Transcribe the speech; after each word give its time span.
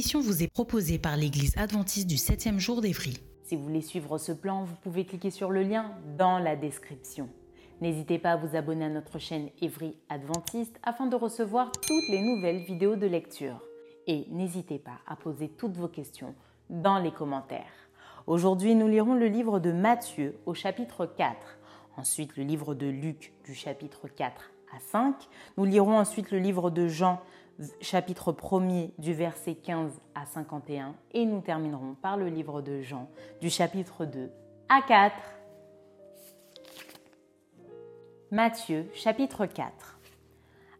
Vous 0.00 0.42
est 0.42 0.48
proposée 0.48 0.98
par 0.98 1.16
l'Église 1.16 1.56
adventiste 1.56 2.06
du 2.06 2.16
7e 2.16 2.58
jour 2.58 2.80
d'Évry. 2.80 3.18
Si 3.44 3.54
vous 3.54 3.64
voulez 3.64 3.82
suivre 3.82 4.16
ce 4.18 4.32
plan, 4.32 4.64
vous 4.64 4.74
pouvez 4.82 5.04
cliquer 5.04 5.30
sur 5.30 5.50
le 5.50 5.62
lien 5.62 5.92
dans 6.16 6.38
la 6.38 6.56
description. 6.56 7.28
N'hésitez 7.80 8.18
pas 8.18 8.32
à 8.32 8.36
vous 8.36 8.56
abonner 8.56 8.86
à 8.86 8.88
notre 8.88 9.18
chaîne 9.18 9.50
Évry 9.60 9.96
Adventiste 10.08 10.78
afin 10.82 11.06
de 11.06 11.16
recevoir 11.16 11.70
toutes 11.72 12.08
les 12.08 12.22
nouvelles 12.22 12.64
vidéos 12.64 12.96
de 12.96 13.06
lecture. 13.06 13.60
Et 14.06 14.26
n'hésitez 14.30 14.78
pas 14.78 14.98
à 15.06 15.16
poser 15.16 15.48
toutes 15.48 15.76
vos 15.76 15.88
questions 15.88 16.34
dans 16.70 16.98
les 16.98 17.12
commentaires. 17.12 17.90
Aujourd'hui, 18.26 18.74
nous 18.74 18.88
lirons 18.88 19.14
le 19.14 19.26
livre 19.26 19.60
de 19.60 19.72
Matthieu 19.72 20.36
au 20.46 20.54
chapitre 20.54 21.04
4, 21.04 21.36
ensuite 21.96 22.36
le 22.36 22.44
livre 22.44 22.74
de 22.74 22.86
Luc 22.86 23.34
du 23.44 23.54
chapitre 23.54 24.08
4 24.08 24.50
à 24.74 24.80
5, 24.80 25.14
nous 25.56 25.64
lirons 25.64 25.98
ensuite 25.98 26.30
le 26.30 26.38
livre 26.38 26.70
de 26.70 26.88
Jean 26.88 27.20
chapitre 27.80 28.32
1er 28.32 28.90
du 28.98 29.12
verset 29.12 29.54
15 29.54 29.92
à 30.14 30.24
51 30.24 30.94
et 31.12 31.26
nous 31.26 31.40
terminerons 31.40 31.94
par 32.00 32.16
le 32.16 32.28
livre 32.28 32.62
de 32.62 32.80
Jean 32.80 33.08
du 33.40 33.50
chapitre 33.50 34.06
2 34.06 34.30
à 34.68 34.80
4. 34.82 35.14
Matthieu 38.30 38.86
chapitre 38.94 39.46
4 39.46 39.98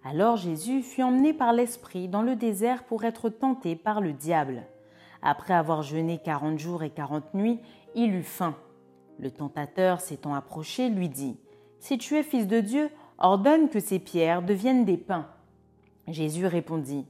Alors 0.04 0.36
Jésus 0.36 0.82
fut 0.82 1.02
emmené 1.02 1.32
par 1.32 1.52
l'Esprit 1.52 2.08
dans 2.08 2.22
le 2.22 2.36
désert 2.36 2.84
pour 2.84 3.04
être 3.04 3.28
tenté 3.28 3.76
par 3.76 4.00
le 4.00 4.12
diable. 4.12 4.62
Après 5.22 5.54
avoir 5.54 5.82
jeûné 5.82 6.18
quarante 6.18 6.58
jours 6.58 6.82
et 6.82 6.90
quarante 6.90 7.34
nuits, 7.34 7.60
il 7.94 8.14
eut 8.14 8.22
faim. 8.22 8.54
Le 9.18 9.30
tentateur 9.30 10.00
s'étant 10.00 10.34
approché 10.34 10.88
lui 10.88 11.10
dit, 11.10 11.36
Si 11.78 11.98
tu 11.98 12.16
es 12.16 12.22
fils 12.22 12.46
de 12.46 12.60
Dieu, 12.60 12.90
ordonne 13.18 13.68
que 13.68 13.80
ces 13.80 13.98
pierres 13.98 14.40
deviennent 14.40 14.86
des 14.86 14.96
pains. 14.96 15.26
Jésus 16.12 16.46
répondit, 16.46 17.06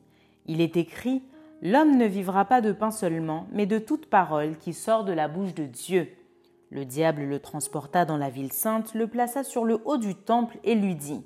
Il 0.47 0.61
est 0.61 0.77
écrit, 0.77 1.23
L'homme 1.63 1.99
ne 1.99 2.07
vivra 2.07 2.47
pas 2.47 2.63
de 2.63 2.73
pain 2.73 2.91
seulement, 2.91 3.47
mais 3.53 3.67
de 3.67 3.79
toute 3.79 4.07
parole 4.07 4.57
qui 4.57 4.73
sort 4.73 5.05
de 5.05 5.13
la 5.13 5.29
bouche 5.29 5.55
de 5.55 5.67
Dieu. 5.67 6.09
Le 6.71 6.87
diable 6.87 7.25
le 7.25 7.39
transporta 7.39 8.07
dans 8.07 8.17
la 8.17 8.31
ville 8.31 8.53
sainte, 8.53 8.95
le 8.95 9.09
plaça 9.09 9.45
sur 9.45 9.65
le 9.65 9.79
haut 9.85 9.99
du 9.99 10.15
temple 10.15 10.59
et 10.65 10.75
lui 10.75 10.95
dit, 10.95 11.23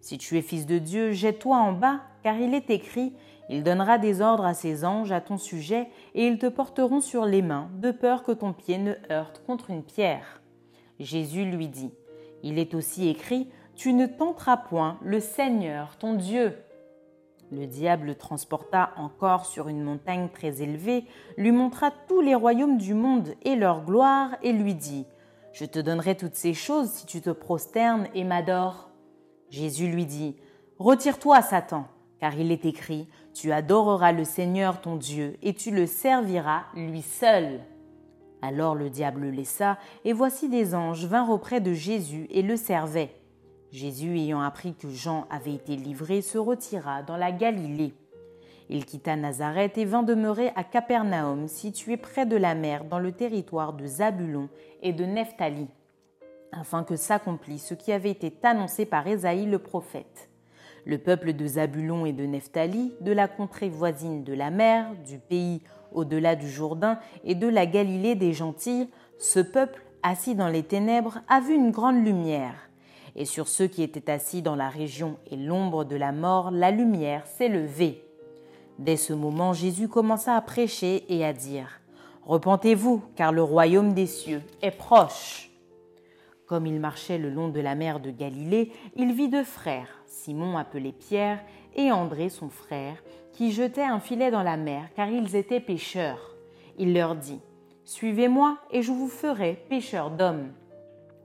Si 0.00 0.16
tu 0.16 0.38
es 0.38 0.42
fils 0.42 0.64
de 0.64 0.78
Dieu, 0.78 1.12
jette-toi 1.12 1.56
en 1.58 1.72
bas, 1.72 2.00
car 2.22 2.38
il 2.38 2.54
est 2.54 2.70
écrit, 2.70 3.12
Il 3.50 3.62
donnera 3.64 3.98
des 3.98 4.22
ordres 4.22 4.46
à 4.46 4.54
ses 4.54 4.84
anges 4.84 5.12
à 5.12 5.20
ton 5.20 5.36
sujet, 5.36 5.88
et 6.14 6.26
ils 6.26 6.38
te 6.38 6.46
porteront 6.46 7.00
sur 7.00 7.26
les 7.26 7.42
mains, 7.42 7.68
de 7.74 7.90
peur 7.90 8.22
que 8.22 8.32
ton 8.32 8.54
pied 8.54 8.78
ne 8.78 8.94
heurte 9.10 9.42
contre 9.44 9.70
une 9.70 9.82
pierre. 9.82 10.40
Jésus 11.00 11.44
lui 11.44 11.68
dit, 11.68 11.92
Il 12.42 12.58
est 12.58 12.74
aussi 12.74 13.08
écrit, 13.08 13.50
Tu 13.74 13.92
ne 13.92 14.06
tenteras 14.06 14.56
point 14.56 14.98
le 15.02 15.20
Seigneur 15.20 15.96
ton 15.98 16.14
Dieu. 16.14 16.56
Le 17.52 17.66
diable 17.66 18.06
le 18.06 18.14
transporta 18.16 18.92
encore 18.96 19.46
sur 19.46 19.68
une 19.68 19.82
montagne 19.82 20.28
très 20.28 20.62
élevée, 20.62 21.04
lui 21.36 21.52
montra 21.52 21.92
tous 22.08 22.20
les 22.20 22.34
royaumes 22.34 22.76
du 22.76 22.92
monde 22.92 23.34
et 23.44 23.54
leur 23.54 23.84
gloire, 23.84 24.30
et 24.42 24.52
lui 24.52 24.74
dit 24.74 25.06
Je 25.52 25.64
te 25.64 25.78
donnerai 25.78 26.16
toutes 26.16 26.34
ces 26.34 26.54
choses 26.54 26.90
si 26.90 27.06
tu 27.06 27.20
te 27.20 27.30
prosternes 27.30 28.08
et 28.14 28.24
m'adores. 28.24 28.90
Jésus 29.48 29.86
lui 29.86 30.06
dit 30.06 30.34
Retire-toi, 30.78 31.40
Satan, 31.40 31.86
car 32.18 32.36
il 32.36 32.50
est 32.50 32.64
écrit 32.64 33.08
Tu 33.32 33.52
adoreras 33.52 34.10
le 34.10 34.24
Seigneur 34.24 34.80
ton 34.80 34.96
Dieu, 34.96 35.36
et 35.42 35.54
tu 35.54 35.70
le 35.70 35.86
serviras 35.86 36.64
lui 36.74 37.02
seul. 37.02 37.60
Alors 38.42 38.74
le 38.74 38.90
diable 38.90 39.22
le 39.22 39.30
laissa, 39.30 39.78
et 40.04 40.12
voici 40.12 40.48
des 40.48 40.74
anges 40.74 41.06
vinrent 41.06 41.30
auprès 41.30 41.60
de 41.60 41.72
Jésus 41.72 42.26
et 42.30 42.42
le 42.42 42.56
servaient. 42.56 43.14
Jésus, 43.72 44.16
ayant 44.16 44.40
appris 44.40 44.74
que 44.74 44.88
Jean 44.88 45.26
avait 45.30 45.54
été 45.54 45.76
livré, 45.76 46.22
se 46.22 46.38
retira 46.38 47.02
dans 47.02 47.16
la 47.16 47.32
Galilée. 47.32 47.94
Il 48.68 48.84
quitta 48.84 49.16
Nazareth 49.16 49.78
et 49.78 49.84
vint 49.84 50.02
demeurer 50.02 50.50
à 50.56 50.64
Capernaum, 50.64 51.46
situé 51.46 51.96
près 51.96 52.26
de 52.26 52.36
la 52.36 52.54
mer, 52.54 52.84
dans 52.84 52.98
le 52.98 53.12
territoire 53.12 53.72
de 53.72 53.86
Zabulon 53.86 54.48
et 54.82 54.92
de 54.92 55.04
Nephtali, 55.04 55.68
afin 56.52 56.82
que 56.82 56.96
s'accomplisse 56.96 57.66
ce 57.66 57.74
qui 57.74 57.92
avait 57.92 58.10
été 58.10 58.32
annoncé 58.42 58.84
par 58.84 59.06
Ésaïe 59.06 59.46
le 59.46 59.58
prophète. 59.58 60.30
Le 60.84 60.98
peuple 60.98 61.32
de 61.32 61.46
Zabulon 61.46 62.06
et 62.06 62.12
de 62.12 62.24
Nephtali, 62.24 62.92
de 63.00 63.12
la 63.12 63.28
contrée 63.28 63.68
voisine 63.68 64.24
de 64.24 64.32
la 64.32 64.50
mer, 64.50 64.92
du 65.04 65.18
pays 65.18 65.62
au-delà 65.92 66.36
du 66.36 66.48
Jourdain 66.48 66.98
et 67.24 67.34
de 67.34 67.48
la 67.48 67.66
Galilée 67.66 68.14
des 68.14 68.32
Gentils, 68.32 68.88
ce 69.18 69.40
peuple, 69.40 69.82
assis 70.02 70.34
dans 70.34 70.48
les 70.48 70.62
ténèbres, 70.62 71.18
a 71.28 71.40
vu 71.40 71.54
une 71.54 71.70
grande 71.70 72.04
lumière 72.04 72.65
et 73.16 73.24
sur 73.24 73.48
ceux 73.48 73.66
qui 73.66 73.82
étaient 73.82 74.10
assis 74.10 74.42
dans 74.42 74.54
la 74.54 74.68
région 74.68 75.16
et 75.30 75.36
l'ombre 75.36 75.84
de 75.84 75.96
la 75.96 76.12
mort, 76.12 76.50
la 76.50 76.70
lumière 76.70 77.26
s'est 77.26 77.48
levée. 77.48 78.04
Dès 78.78 78.96
ce 78.96 79.14
moment, 79.14 79.54
Jésus 79.54 79.88
commença 79.88 80.36
à 80.36 80.40
prêcher 80.42 81.04
et 81.08 81.24
à 81.24 81.32
dire 81.32 81.80
Repentez-vous, 82.26 83.02
car 83.16 83.32
le 83.32 83.42
royaume 83.42 83.94
des 83.94 84.06
cieux 84.06 84.42
est 84.60 84.70
proche. 84.70 85.50
Comme 86.46 86.66
il 86.66 86.78
marchait 86.78 87.18
le 87.18 87.30
long 87.30 87.48
de 87.48 87.60
la 87.60 87.74
mer 87.74 88.00
de 88.00 88.10
Galilée, 88.10 88.70
il 88.96 89.12
vit 89.14 89.28
deux 89.28 89.44
frères, 89.44 90.02
Simon 90.06 90.58
appelé 90.58 90.92
Pierre 90.92 91.40
et 91.74 91.90
André 91.90 92.28
son 92.28 92.50
frère, 92.50 93.02
qui 93.32 93.50
jetaient 93.50 93.82
un 93.82 94.00
filet 94.00 94.30
dans 94.30 94.42
la 94.42 94.56
mer, 94.56 94.88
car 94.94 95.08
ils 95.08 95.36
étaient 95.36 95.60
pêcheurs. 95.60 96.36
Il 96.78 96.92
leur 96.92 97.16
dit 97.16 97.40
Suivez-moi, 97.84 98.58
et 98.70 98.82
je 98.82 98.92
vous 98.92 99.08
ferai 99.08 99.64
pêcheurs 99.68 100.10
d'hommes. 100.10 100.50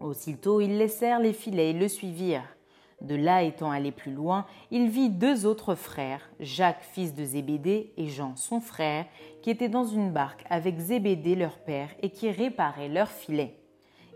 Aussitôt 0.02 0.62
ils 0.62 0.78
laissèrent 0.78 1.20
les 1.20 1.34
filets 1.34 1.70
et 1.70 1.74
le 1.74 1.88
suivirent. 1.88 2.58
De 3.02 3.16
là 3.16 3.44
étant 3.44 3.72
allé 3.72 3.92
plus 3.92 4.12
loin, 4.12 4.46
il 4.70 4.90
vit 4.90 5.10
deux 5.10 5.46
autres 5.46 5.76
frères, 5.76 6.30
Jacques 6.40 6.84
fils 6.84 7.14
de 7.14 7.24
Zébédée 7.24 7.94
et 7.98 8.08
Jean 8.08 8.36
son 8.36 8.62
frère, 8.62 9.06
qui 9.42 9.50
étaient 9.50 9.70
dans 9.70 9.86
une 9.86 10.12
barque 10.12 10.44
avec 10.50 10.78
Zébédée 10.78 11.36
leur 11.36 11.58
père 11.58 11.90
et 12.02 12.10
qui 12.10 12.30
réparaient 12.30 12.90
leurs 12.90 13.10
filets. 13.10 13.58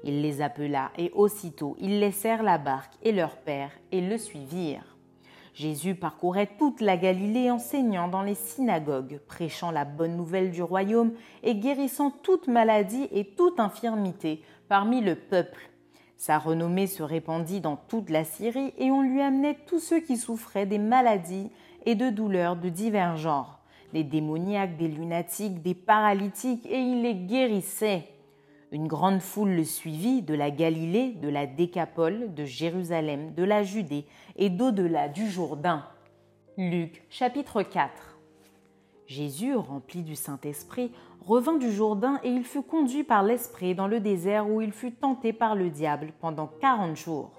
Il 0.04 0.22
les 0.22 0.42
appela 0.42 0.92
et 0.98 1.12
aussitôt 1.14 1.76
ils 1.80 2.00
laissèrent 2.00 2.44
la 2.44 2.60
barque 2.60 2.94
et 3.02 3.12
leur 3.12 3.38
père 3.38 3.72
et 3.92 4.02
le 4.02 4.18
suivirent. 4.18 4.98
Jésus 5.56 5.96
parcourait 5.96 6.50
toute 6.60 6.82
la 6.82 6.98
Galilée 6.98 7.50
enseignant 7.50 8.08
dans 8.08 8.22
les 8.22 8.36
synagogues, 8.36 9.20
prêchant 9.26 9.72
la 9.72 9.86
bonne 9.86 10.18
nouvelle 10.18 10.52
du 10.52 10.62
royaume 10.62 11.14
et 11.44 11.56
guérissant 11.56 12.12
toute 12.12 12.48
maladie 12.48 13.08
et 13.12 13.26
toute 13.36 13.60
infirmité 13.60 14.44
parmi 14.68 15.02
le 15.02 15.16
peuple. 15.16 15.70
Sa 16.18 16.40
renommée 16.40 16.88
se 16.88 17.04
répandit 17.04 17.62
dans 17.62 17.76
toute 17.76 18.10
la 18.10 18.24
Syrie 18.24 18.74
et 18.78 18.90
on 18.90 19.02
lui 19.02 19.22
amenait 19.22 19.58
tous 19.68 19.80
ceux 19.80 20.00
qui 20.00 20.18
souffraient 20.18 20.66
des 20.66 20.78
maladies 20.78 21.50
et 21.86 21.96
de 21.96 22.10
douleurs 22.10 22.56
de 22.56 22.70
divers 22.70 23.18
genres, 23.18 23.60
des 23.94 24.04
démoniaques, 24.04 24.78
des 24.78 24.88
lunatiques, 24.88 25.62
des 25.62 25.76
paralytiques, 25.76 26.66
et 26.66 26.80
il 26.80 27.02
les 27.04 27.16
guérissait. 27.16 28.08
Une 28.72 28.88
grande 28.88 29.22
foule 29.22 29.52
le 29.52 29.64
suivit 29.64 30.22
de 30.22 30.34
la 30.34 30.52
Galilée, 30.52 31.12
de 31.12 31.30
la 31.30 31.46
Décapole, 31.46 32.34
de 32.34 32.46
Jérusalem, 32.46 33.34
de 33.34 33.44
la 33.44 33.64
Judée 33.64 34.06
et 34.36 34.50
d'au-delà 34.50 35.08
du 35.08 35.30
Jourdain. 35.30 35.86
Luc 36.58 37.04
chapitre 37.10 37.62
4 37.62 38.15
Jésus, 39.08 39.56
rempli 39.56 40.02
du 40.02 40.16
Saint-Esprit, 40.16 40.92
revint 41.26 41.58
du 41.58 41.72
Jourdain 41.72 42.20
et 42.24 42.30
il 42.30 42.44
fut 42.44 42.64
conduit 42.64 43.04
par 43.04 43.24
l'Esprit 43.24 43.76
dans 43.76 43.88
le 43.88 44.00
désert 44.00 44.50
où 44.50 44.62
il 44.62 44.72
fut 44.72 44.94
tenté 44.94 45.34
par 45.34 45.56
le 45.56 45.70
diable 45.70 46.12
pendant 46.20 46.48
quarante 46.48 46.96
jours. 46.96 47.32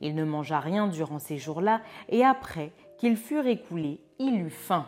Il 0.00 0.14
ne 0.14 0.24
mangea 0.24 0.58
rien 0.58 0.88
durant 0.88 1.18
ces 1.18 1.38
jours-là 1.38 1.82
et 2.08 2.24
après 2.24 2.72
qu'ils 2.98 3.16
furent 3.16 3.46
écoulés, 3.46 4.00
il 4.18 4.40
eut 4.40 4.50
faim. 4.50 4.86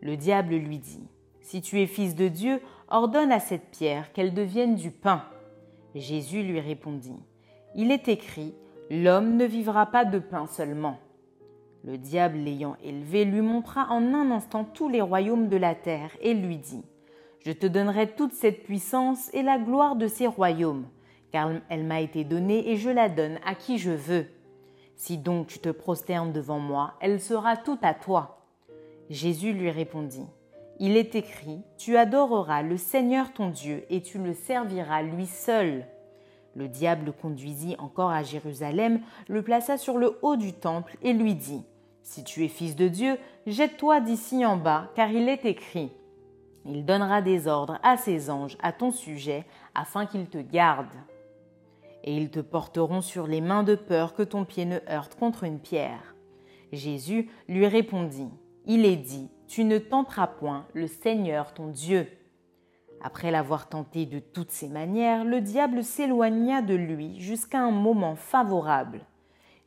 Le 0.00 0.16
diable 0.16 0.54
lui 0.54 0.78
dit, 0.78 1.08
Si 1.40 1.62
tu 1.62 1.80
es 1.80 1.86
fils 1.86 2.14
de 2.14 2.28
Dieu, 2.28 2.60
ordonne 2.88 3.32
à 3.32 3.40
cette 3.40 3.70
pierre 3.70 4.12
qu'elle 4.12 4.34
devienne 4.34 4.74
du 4.74 4.90
pain. 4.90 5.24
Jésus 5.94 6.42
lui 6.42 6.60
répondit, 6.60 7.22
Il 7.74 7.90
est 7.90 8.08
écrit, 8.08 8.54
L'homme 8.90 9.36
ne 9.36 9.44
vivra 9.44 9.86
pas 9.86 10.04
de 10.04 10.18
pain 10.18 10.46
seulement. 10.46 10.98
Le 11.84 11.96
diable 11.96 12.38
l'ayant 12.38 12.76
élevé 12.82 13.24
lui 13.24 13.40
montra 13.40 13.86
en 13.90 14.12
un 14.12 14.30
instant 14.30 14.64
tous 14.64 14.88
les 14.88 15.00
royaumes 15.00 15.48
de 15.48 15.56
la 15.56 15.74
terre 15.74 16.10
et 16.20 16.34
lui 16.34 16.58
dit, 16.58 16.84
Je 17.40 17.52
te 17.52 17.66
donnerai 17.66 18.08
toute 18.08 18.32
cette 18.32 18.64
puissance 18.64 19.32
et 19.32 19.42
la 19.42 19.58
gloire 19.58 19.96
de 19.96 20.08
ces 20.08 20.26
royaumes, 20.26 20.86
car 21.30 21.50
elle 21.68 21.84
m'a 21.84 22.00
été 22.00 22.24
donnée 22.24 22.70
et 22.70 22.76
je 22.76 22.90
la 22.90 23.08
donne 23.08 23.38
à 23.44 23.54
qui 23.54 23.78
je 23.78 23.92
veux. 23.92 24.26
Si 24.96 25.16
donc 25.16 25.46
tu 25.46 25.60
te 25.60 25.68
prosternes 25.68 26.32
devant 26.32 26.58
moi, 26.58 26.94
elle 27.00 27.20
sera 27.20 27.56
toute 27.56 27.84
à 27.84 27.94
toi. 27.94 28.44
Jésus 29.08 29.52
lui 29.52 29.70
répondit, 29.70 30.26
Il 30.80 30.96
est 30.96 31.14
écrit, 31.14 31.62
Tu 31.78 31.96
adoreras 31.96 32.62
le 32.62 32.76
Seigneur 32.76 33.32
ton 33.32 33.48
Dieu 33.48 33.84
et 33.88 34.02
tu 34.02 34.18
le 34.18 34.34
serviras 34.34 35.02
lui 35.02 35.26
seul. 35.26 35.86
Le 36.56 36.66
diable 36.66 37.06
le 37.06 37.12
conduisit 37.12 37.76
encore 37.78 38.10
à 38.10 38.24
Jérusalem, 38.24 39.00
le 39.28 39.42
plaça 39.42 39.78
sur 39.78 39.96
le 39.96 40.18
haut 40.22 40.34
du 40.34 40.52
temple 40.52 40.96
et 41.02 41.12
lui 41.12 41.36
dit, 41.36 41.64
Si 42.02 42.24
tu 42.24 42.44
es 42.44 42.48
fils 42.48 42.76
de 42.76 42.88
Dieu, 42.88 43.18
jette-toi 43.46 44.00
d'ici 44.00 44.44
en 44.44 44.56
bas, 44.56 44.90
car 44.94 45.10
il 45.10 45.28
est 45.28 45.44
écrit, 45.44 45.92
Il 46.64 46.84
donnera 46.84 47.22
des 47.22 47.46
ordres 47.46 47.78
à 47.82 47.96
ses 47.96 48.30
anges 48.30 48.56
à 48.62 48.72
ton 48.72 48.90
sujet, 48.90 49.46
afin 49.74 50.06
qu'ils 50.06 50.28
te 50.28 50.38
gardent. 50.38 50.86
Et 52.04 52.16
ils 52.16 52.30
te 52.30 52.40
porteront 52.40 53.00
sur 53.00 53.26
les 53.26 53.40
mains 53.40 53.62
de 53.62 53.74
peur 53.74 54.14
que 54.14 54.22
ton 54.22 54.44
pied 54.44 54.64
ne 54.64 54.78
heurte 54.90 55.14
contre 55.16 55.44
une 55.44 55.60
pierre. 55.60 56.14
Jésus 56.72 57.30
lui 57.48 57.66
répondit, 57.66 58.30
Il 58.66 58.84
est 58.84 58.96
dit, 58.96 59.30
Tu 59.46 59.64
ne 59.64 59.78
tenteras 59.78 60.26
point 60.26 60.66
le 60.74 60.86
Seigneur 60.86 61.54
ton 61.54 61.68
Dieu. 61.68 62.08
Après 63.00 63.30
l'avoir 63.30 63.68
tenté 63.68 64.06
de 64.06 64.18
toutes 64.18 64.50
ses 64.50 64.68
manières, 64.68 65.24
le 65.24 65.40
diable 65.40 65.84
s'éloigna 65.84 66.62
de 66.62 66.74
lui 66.74 67.20
jusqu'à 67.20 67.60
un 67.60 67.70
moment 67.70 68.16
favorable. 68.16 69.00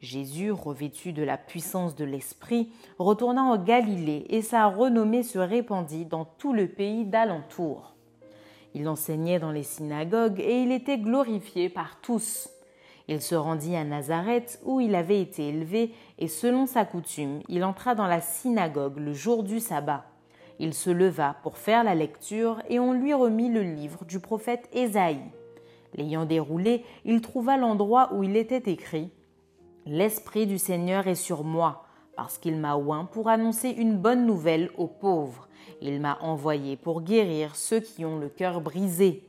Jésus, 0.02 0.52
revêtu 0.52 1.14
de 1.14 1.22
la 1.22 1.38
puissance 1.38 1.96
de 1.96 2.06
l'Esprit, 2.06 2.72
retourna 2.98 3.44
en 3.44 3.64
Galilée 3.64 4.26
et 4.30 4.42
sa 4.42 4.66
renommée 4.66 5.22
se 5.22 5.38
répandit 5.38 6.06
dans 6.06 6.26
tout 6.26 6.54
le 6.54 6.68
pays 6.68 7.06
d'alentour. 7.06 7.94
Il 8.74 8.90
enseignait 8.90 9.38
dans 9.38 9.52
les 9.52 9.64
synagogues 9.64 10.40
et 10.40 10.64
il 10.64 10.72
était 10.72 10.98
glorifié 10.98 11.70
par 11.70 12.02
tous. 12.02 12.50
Il 13.08 13.22
se 13.22 13.36
rendit 13.36 13.76
à 13.76 13.84
Nazareth 13.84 14.60
où 14.64 14.80
il 14.80 14.96
avait 14.96 15.22
été 15.22 15.50
élevé 15.50 15.94
et 16.18 16.28
selon 16.28 16.66
sa 16.66 16.84
coutume, 16.84 17.42
il 17.48 17.64
entra 17.64 17.94
dans 17.94 18.08
la 18.08 18.22
synagogue 18.22 18.98
le 18.98 19.14
jour 19.14 19.44
du 19.44 19.60
sabbat. 19.60 20.06
Il 20.58 20.74
se 20.74 20.90
leva 20.90 21.36
pour 21.44 21.60
faire 21.60 21.84
la 21.84 21.94
lecture 21.94 22.60
et 22.70 22.80
on 22.80 22.94
lui 22.94 23.14
remit 23.14 23.50
le 23.50 23.62
livre 23.62 24.04
du 24.06 24.20
prophète 24.20 24.68
Ésaïe. 24.74 25.22
L'ayant 25.94 26.26
déroulé, 26.26 26.86
il 27.06 27.22
trouva 27.22 27.58
l'endroit 27.58 28.14
où 28.14 28.24
il 28.24 28.36
était 28.36 28.72
écrit 28.72 29.12
L'Esprit 29.88 30.46
du 30.46 30.60
Seigneur 30.60 31.08
est 31.08 31.16
sur 31.16 31.44
moi, 31.44 31.86
parce 32.16 32.38
qu'il 32.38 32.58
m'a 32.58 32.76
oint 32.76 33.06
pour 33.06 33.30
annoncer 33.30 33.70
une 33.70 33.98
bonne 33.98 34.28
nouvelle 34.28 34.70
aux 34.78 34.88
pauvres. 34.88 35.48
Il 35.82 36.00
m'a 36.00 36.20
envoyé 36.22 36.78
pour 36.78 37.02
guérir 37.02 37.56
ceux 37.56 37.80
qui 37.80 38.06
ont 38.06 38.20
le 38.20 38.30
cœur 38.30 38.62
brisé, 38.62 39.24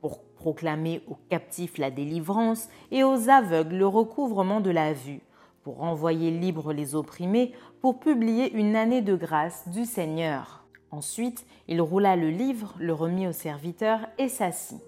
pour 0.00 0.22
proclamer 0.36 1.02
aux 1.08 1.18
captifs 1.28 1.76
la 1.76 1.90
délivrance 1.90 2.68
et 2.92 3.02
aux 3.02 3.28
aveugles 3.28 3.78
le 3.78 3.86
recouvrement 3.88 4.60
de 4.60 4.70
la 4.70 4.92
vue, 4.92 5.22
pour 5.64 5.82
envoyer 5.82 6.30
libres 6.30 6.72
les 6.72 6.94
opprimés, 6.94 7.52
pour 7.80 7.98
publier 7.98 8.52
une 8.52 8.76
année 8.76 9.02
de 9.02 9.16
grâce 9.16 9.68
du 9.70 9.84
Seigneur. 9.84 10.64
Ensuite, 10.92 11.44
il 11.66 11.80
roula 11.80 12.14
le 12.14 12.30
livre, 12.30 12.74
le 12.78 12.92
remit 12.92 13.26
au 13.26 13.32
serviteur 13.32 14.06
et 14.18 14.28
s'assit. 14.28 14.80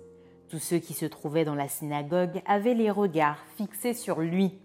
Tous 0.48 0.60
ceux 0.60 0.78
qui 0.78 0.94
se 0.94 1.06
trouvaient 1.06 1.44
dans 1.44 1.56
la 1.56 1.68
synagogue 1.68 2.40
avaient 2.46 2.74
les 2.74 2.92
regards 2.92 3.44
fixés 3.56 3.94
sur 3.94 4.20
lui. 4.20 4.60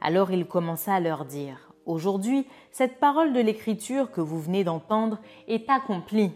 Alors 0.00 0.30
il 0.30 0.46
commença 0.46 0.94
à 0.94 1.00
leur 1.00 1.24
dire 1.24 1.72
Aujourd'hui, 1.86 2.46
cette 2.72 2.98
parole 2.98 3.32
de 3.32 3.40
l'Écriture 3.40 4.10
que 4.10 4.20
vous 4.20 4.40
venez 4.40 4.64
d'entendre 4.64 5.20
est 5.46 5.70
accomplie. 5.70 6.32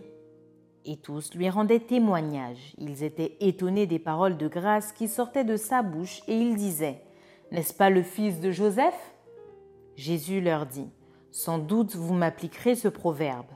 Et 0.85 0.97
tous 0.97 1.35
lui 1.35 1.51
rendaient 1.51 1.81
témoignage. 1.81 2.75
Ils 2.79 3.03
étaient 3.03 3.37
étonnés 3.41 3.87
des 3.87 3.99
paroles 3.99 4.37
de 4.37 4.47
grâce 4.47 4.93
qui 4.93 5.09
sortaient 5.09 5.45
de 5.45 5.57
sa 5.57 5.83
bouche 5.83 6.23
et 6.29 6.37
ils 6.37 6.55
disaient 6.55 7.03
N'est-ce 7.51 7.75
pas 7.75 7.91
le 7.91 8.03
fils 8.03 8.41
de 8.41 8.53
Joseph? 8.53 9.13
Jésus 9.97 10.41
leur 10.41 10.67
dit 10.67 10.89
Sans 11.33 11.59
doute 11.59 11.97
vous 11.97 12.15
m'appliquerez 12.15 12.77
ce 12.77 12.89
proverbe 12.89 13.47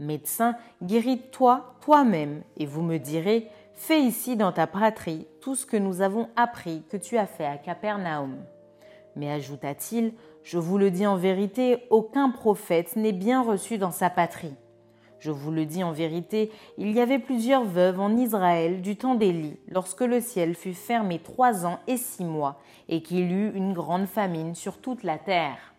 Médecin, 0.00 0.56
guéris-toi 0.82 1.76
toi-même, 1.80 2.42
et 2.56 2.66
vous 2.66 2.82
me 2.82 2.98
direz, 2.98 3.48
fais 3.74 4.02
ici 4.02 4.36
dans 4.36 4.50
ta 4.50 4.66
patrie 4.66 5.28
tout 5.40 5.54
ce 5.54 5.66
que 5.66 5.76
nous 5.76 6.00
avons 6.00 6.28
appris 6.34 6.82
que 6.90 6.96
tu 6.96 7.16
as 7.16 7.26
fait 7.26 7.46
à 7.46 7.58
Capernaum. 7.58 8.44
Mais 9.16 9.30
ajouta-t-il, 9.30 10.12
je 10.42 10.58
vous 10.58 10.78
le 10.78 10.90
dis 10.90 11.06
en 11.06 11.16
vérité, 11.16 11.84
aucun 11.90 12.30
prophète 12.30 12.96
n'est 12.96 13.12
bien 13.12 13.42
reçu 13.42 13.78
dans 13.78 13.92
sa 13.92 14.10
patrie. 14.10 14.54
Je 15.20 15.30
vous 15.30 15.50
le 15.50 15.64
dis 15.64 15.82
en 15.82 15.92
vérité, 15.92 16.50
il 16.76 16.92
y 16.92 17.00
avait 17.00 17.18
plusieurs 17.18 17.64
veuves 17.64 17.98
en 17.98 18.14
Israël 18.14 18.82
du 18.82 18.96
temps 18.96 19.14
d'Élie, 19.14 19.56
lorsque 19.68 20.02
le 20.02 20.20
ciel 20.20 20.54
fut 20.54 20.74
fermé 20.74 21.18
trois 21.18 21.64
ans 21.64 21.78
et 21.86 21.96
six 21.96 22.24
mois, 22.24 22.60
et 22.90 23.00
qu'il 23.02 23.32
eut 23.32 23.50
une 23.54 23.72
grande 23.72 24.06
famine 24.06 24.54
sur 24.54 24.78
toute 24.78 25.02
la 25.02 25.16
terre. 25.16 25.74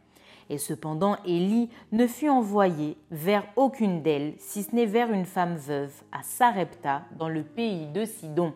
Et 0.50 0.58
cependant 0.58 1.18
Élie 1.26 1.70
ne 1.92 2.08
fut 2.08 2.30
envoyé 2.30 2.98
vers 3.12 3.46
aucune 3.56 4.02
d'elles, 4.02 4.34
si 4.40 4.64
ce 4.64 4.76
n'est 4.76 4.86
vers 4.88 5.12
une 5.12 5.26
femme 5.26 5.58
veuve, 5.58 5.94
à 6.12 6.24
Sarepta, 6.24 7.04
dans 7.18 7.30
le 7.30 7.44
pays 7.44 7.88
de 7.88 8.06
Sidon. 8.06 8.54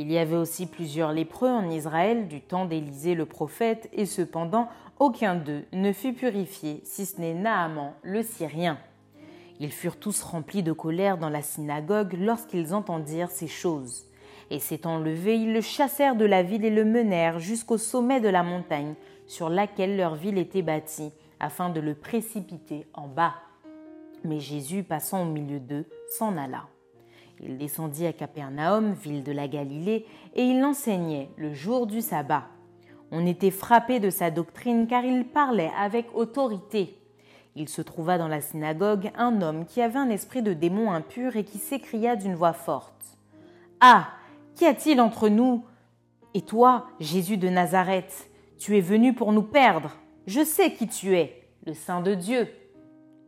Il 0.00 0.12
y 0.12 0.18
avait 0.18 0.36
aussi 0.36 0.66
plusieurs 0.66 1.10
lépreux 1.10 1.48
en 1.48 1.68
Israël 1.68 2.28
du 2.28 2.40
temps 2.40 2.66
d'Élisée 2.66 3.16
le 3.16 3.26
prophète, 3.26 3.88
et 3.92 4.06
cependant 4.06 4.68
aucun 5.00 5.34
d'eux 5.34 5.64
ne 5.72 5.92
fut 5.92 6.12
purifié, 6.12 6.80
si 6.84 7.04
ce 7.04 7.20
n'est 7.20 7.34
Naaman 7.34 7.94
le 8.04 8.22
Syrien. 8.22 8.78
Ils 9.58 9.72
furent 9.72 9.98
tous 9.98 10.22
remplis 10.22 10.62
de 10.62 10.70
colère 10.70 11.18
dans 11.18 11.30
la 11.30 11.42
synagogue 11.42 12.16
lorsqu'ils 12.16 12.74
entendirent 12.74 13.32
ces 13.32 13.48
choses. 13.48 14.04
Et 14.50 14.60
s'étant 14.60 15.00
levés, 15.00 15.34
ils 15.34 15.52
le 15.52 15.60
chassèrent 15.60 16.14
de 16.14 16.26
la 16.26 16.44
ville 16.44 16.64
et 16.64 16.70
le 16.70 16.84
menèrent 16.84 17.40
jusqu'au 17.40 17.76
sommet 17.76 18.20
de 18.20 18.28
la 18.28 18.44
montagne, 18.44 18.94
sur 19.26 19.48
laquelle 19.48 19.96
leur 19.96 20.14
ville 20.14 20.38
était 20.38 20.62
bâtie, 20.62 21.10
afin 21.40 21.70
de 21.70 21.80
le 21.80 21.96
précipiter 21.96 22.86
en 22.94 23.08
bas. 23.08 23.34
Mais 24.22 24.38
Jésus, 24.38 24.84
passant 24.84 25.22
au 25.22 25.28
milieu 25.32 25.58
d'eux, 25.58 25.86
s'en 26.08 26.36
alla. 26.36 26.68
Il 27.40 27.58
descendit 27.58 28.06
à 28.06 28.12
Capernaum, 28.12 28.92
ville 28.92 29.22
de 29.22 29.32
la 29.32 29.48
Galilée, 29.48 30.06
et 30.34 30.44
il 30.44 30.64
enseignait 30.64 31.30
le 31.36 31.54
jour 31.54 31.86
du 31.86 32.00
sabbat. 32.00 32.44
On 33.10 33.26
était 33.26 33.50
frappé 33.50 34.00
de 34.00 34.10
sa 34.10 34.30
doctrine 34.30 34.86
car 34.86 35.04
il 35.04 35.24
parlait 35.24 35.70
avec 35.78 36.06
autorité. 36.14 36.98
Il 37.56 37.68
se 37.68 37.80
trouva 37.80 38.18
dans 38.18 38.28
la 38.28 38.40
synagogue 38.40 39.10
un 39.16 39.40
homme 39.40 39.64
qui 39.64 39.80
avait 39.80 39.98
un 39.98 40.10
esprit 40.10 40.42
de 40.42 40.52
démon 40.52 40.92
impur 40.92 41.36
et 41.36 41.44
qui 41.44 41.58
s'écria 41.58 42.16
d'une 42.16 42.34
voix 42.34 42.52
forte. 42.52 43.18
Ah. 43.80 44.08
Qu'y 44.54 44.66
a-t-il 44.66 45.00
entre 45.00 45.28
nous? 45.28 45.64
Et 46.34 46.42
toi, 46.42 46.86
Jésus 46.98 47.36
de 47.36 47.48
Nazareth 47.48 48.28
tu 48.58 48.76
es 48.76 48.80
venu 48.80 49.14
pour 49.14 49.32
nous 49.32 49.42
perdre. 49.42 49.92
Je 50.26 50.44
sais 50.44 50.72
qui 50.72 50.88
tu 50.88 51.16
es, 51.16 51.48
le 51.64 51.74
Saint 51.74 52.00
de 52.00 52.14
Dieu. 52.14 52.48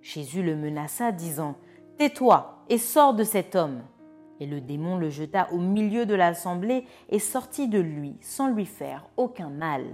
Jésus 0.03 0.43
le 0.43 0.57
menaça, 0.57 1.13
disant, 1.13 1.57
Tais-toi 1.99 2.65
et 2.69 2.79
sors 2.79 3.15
de 3.15 3.25
cet 3.25 3.55
homme. 3.55 3.83
Et 4.41 4.47
le 4.47 4.61
démon 4.61 4.97
le 4.97 5.11
jeta 5.11 5.49
au 5.53 5.59
milieu 5.59 6.07
de 6.07 6.15
l'assemblée 6.15 6.87
et 7.11 7.19
sortit 7.19 7.69
de 7.69 7.79
lui 7.79 8.17
sans 8.23 8.49
lui 8.49 8.67
faire 8.67 9.07
aucun 9.17 9.51
mal. 9.51 9.85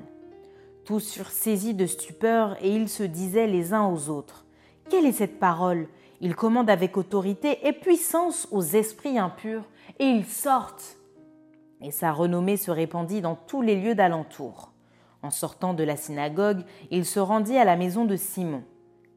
Tous 0.84 1.12
furent 1.12 1.30
saisis 1.30 1.74
de 1.74 1.86
stupeur 1.86 2.56
et 2.62 2.74
ils 2.74 2.88
se 2.88 3.02
disaient 3.02 3.48
les 3.48 3.74
uns 3.74 3.88
aux 3.88 4.08
autres, 4.08 4.46
Quelle 4.88 5.04
est 5.04 5.12
cette 5.12 5.40
parole? 5.40 5.88
Il 6.20 6.36
commande 6.36 6.70
avec 6.70 6.96
autorité 6.96 7.66
et 7.66 7.72
puissance 7.72 8.48
aux 8.50 8.62
esprits 8.62 9.18
impurs, 9.18 9.64
et 9.98 10.06
ils 10.06 10.24
sortent. 10.24 10.96
Et 11.82 11.90
sa 11.90 12.12
renommée 12.12 12.56
se 12.56 12.70
répandit 12.70 13.20
dans 13.20 13.34
tous 13.34 13.60
les 13.60 13.76
lieux 13.76 13.94
d'alentour. 13.94 14.72
En 15.22 15.30
sortant 15.30 15.74
de 15.74 15.84
la 15.84 15.96
synagogue, 15.96 16.62
il 16.90 17.04
se 17.04 17.20
rendit 17.20 17.58
à 17.58 17.64
la 17.64 17.76
maison 17.76 18.04
de 18.04 18.16
Simon. 18.16 18.62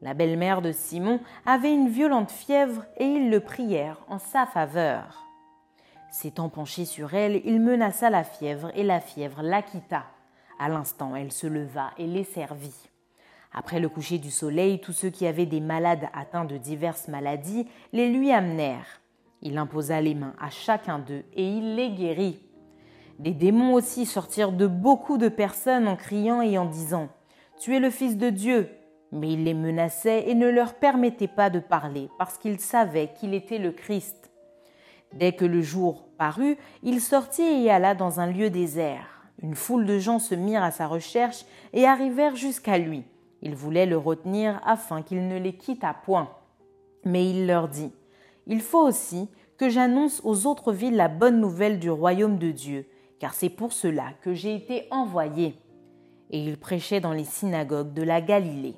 La 0.02 0.14
belle-mère 0.14 0.62
de 0.62 0.72
Simon 0.72 1.20
avait 1.44 1.74
une 1.74 1.88
violente 1.88 2.30
fièvre 2.30 2.84
et 2.96 3.04
ils 3.04 3.30
le 3.30 3.40
prièrent 3.40 4.00
en 4.08 4.18
sa 4.18 4.46
faveur. 4.46 5.26
S'étant 6.10 6.48
penché 6.48 6.86
sur 6.86 7.14
elle, 7.14 7.42
il 7.44 7.60
menaça 7.60 8.08
la 8.08 8.24
fièvre 8.24 8.72
et 8.74 8.82
la 8.82 9.00
fièvre 9.00 9.42
la 9.42 9.60
quitta. 9.62 10.04
À 10.58 10.68
l'instant, 10.68 11.14
elle 11.14 11.32
se 11.32 11.46
leva 11.46 11.90
et 11.98 12.06
les 12.06 12.24
servit. 12.24 12.88
Après 13.52 13.78
le 13.78 13.88
coucher 13.88 14.18
du 14.18 14.30
soleil, 14.30 14.80
tous 14.80 14.92
ceux 14.92 15.10
qui 15.10 15.26
avaient 15.26 15.46
des 15.46 15.60
malades 15.60 16.08
atteints 16.14 16.44
de 16.44 16.56
diverses 16.56 17.08
maladies 17.08 17.68
les 17.92 18.08
lui 18.08 18.32
amenèrent. 18.32 19.00
Il 19.42 19.58
imposa 19.58 20.00
les 20.00 20.14
mains 20.14 20.34
à 20.40 20.50
chacun 20.50 20.98
d'eux 20.98 21.24
et 21.34 21.46
il 21.46 21.74
les 21.74 21.90
guérit. 21.90 22.40
Des 23.18 23.32
démons 23.32 23.74
aussi 23.74 24.06
sortirent 24.06 24.52
de 24.52 24.66
beaucoup 24.66 25.18
de 25.18 25.28
personnes 25.28 25.88
en 25.88 25.96
criant 25.96 26.40
et 26.40 26.56
en 26.56 26.64
disant 26.64 27.08
Tu 27.60 27.76
es 27.76 27.80
le 27.80 27.90
Fils 27.90 28.16
de 28.16 28.30
Dieu. 28.30 28.68
Mais 29.12 29.32
il 29.32 29.44
les 29.44 29.54
menaçait 29.54 30.28
et 30.28 30.34
ne 30.34 30.48
leur 30.48 30.74
permettait 30.74 31.28
pas 31.28 31.50
de 31.50 31.58
parler 31.58 32.08
parce 32.18 32.38
qu'ils 32.38 32.60
savaient 32.60 33.12
qu'il 33.18 33.34
était 33.34 33.58
le 33.58 33.72
Christ. 33.72 34.30
Dès 35.12 35.32
que 35.32 35.44
le 35.44 35.62
jour 35.62 36.04
parut, 36.18 36.56
il 36.82 37.00
sortit 37.00 37.42
et 37.42 37.70
alla 37.70 37.94
dans 37.94 38.20
un 38.20 38.26
lieu 38.26 38.50
désert. 38.50 39.24
Une 39.42 39.54
foule 39.54 39.86
de 39.86 39.98
gens 39.98 40.18
se 40.18 40.34
mirent 40.34 40.62
à 40.62 40.70
sa 40.70 40.86
recherche 40.86 41.44
et 41.72 41.86
arrivèrent 41.86 42.36
jusqu'à 42.36 42.78
lui. 42.78 43.04
Ils 43.42 43.54
voulaient 43.54 43.86
le 43.86 43.96
retenir 43.96 44.60
afin 44.64 45.02
qu'il 45.02 45.26
ne 45.26 45.38
les 45.38 45.54
quittât 45.54 45.96
point. 46.04 46.30
Mais 47.04 47.28
il 47.28 47.46
leur 47.46 47.68
dit, 47.68 47.90
Il 48.46 48.60
faut 48.60 48.86
aussi 48.86 49.28
que 49.56 49.68
j'annonce 49.68 50.20
aux 50.24 50.46
autres 50.46 50.72
villes 50.72 50.96
la 50.96 51.08
bonne 51.08 51.40
nouvelle 51.40 51.78
du 51.78 51.90
royaume 51.90 52.38
de 52.38 52.50
Dieu, 52.50 52.86
car 53.18 53.34
c'est 53.34 53.50
pour 53.50 53.72
cela 53.72 54.12
que 54.22 54.34
j'ai 54.34 54.54
été 54.54 54.86
envoyé. 54.90 55.54
Et 56.30 56.42
il 56.42 56.58
prêchait 56.58 57.00
dans 57.00 57.12
les 57.12 57.24
synagogues 57.24 57.92
de 57.92 58.02
la 58.02 58.20
Galilée. 58.20 58.76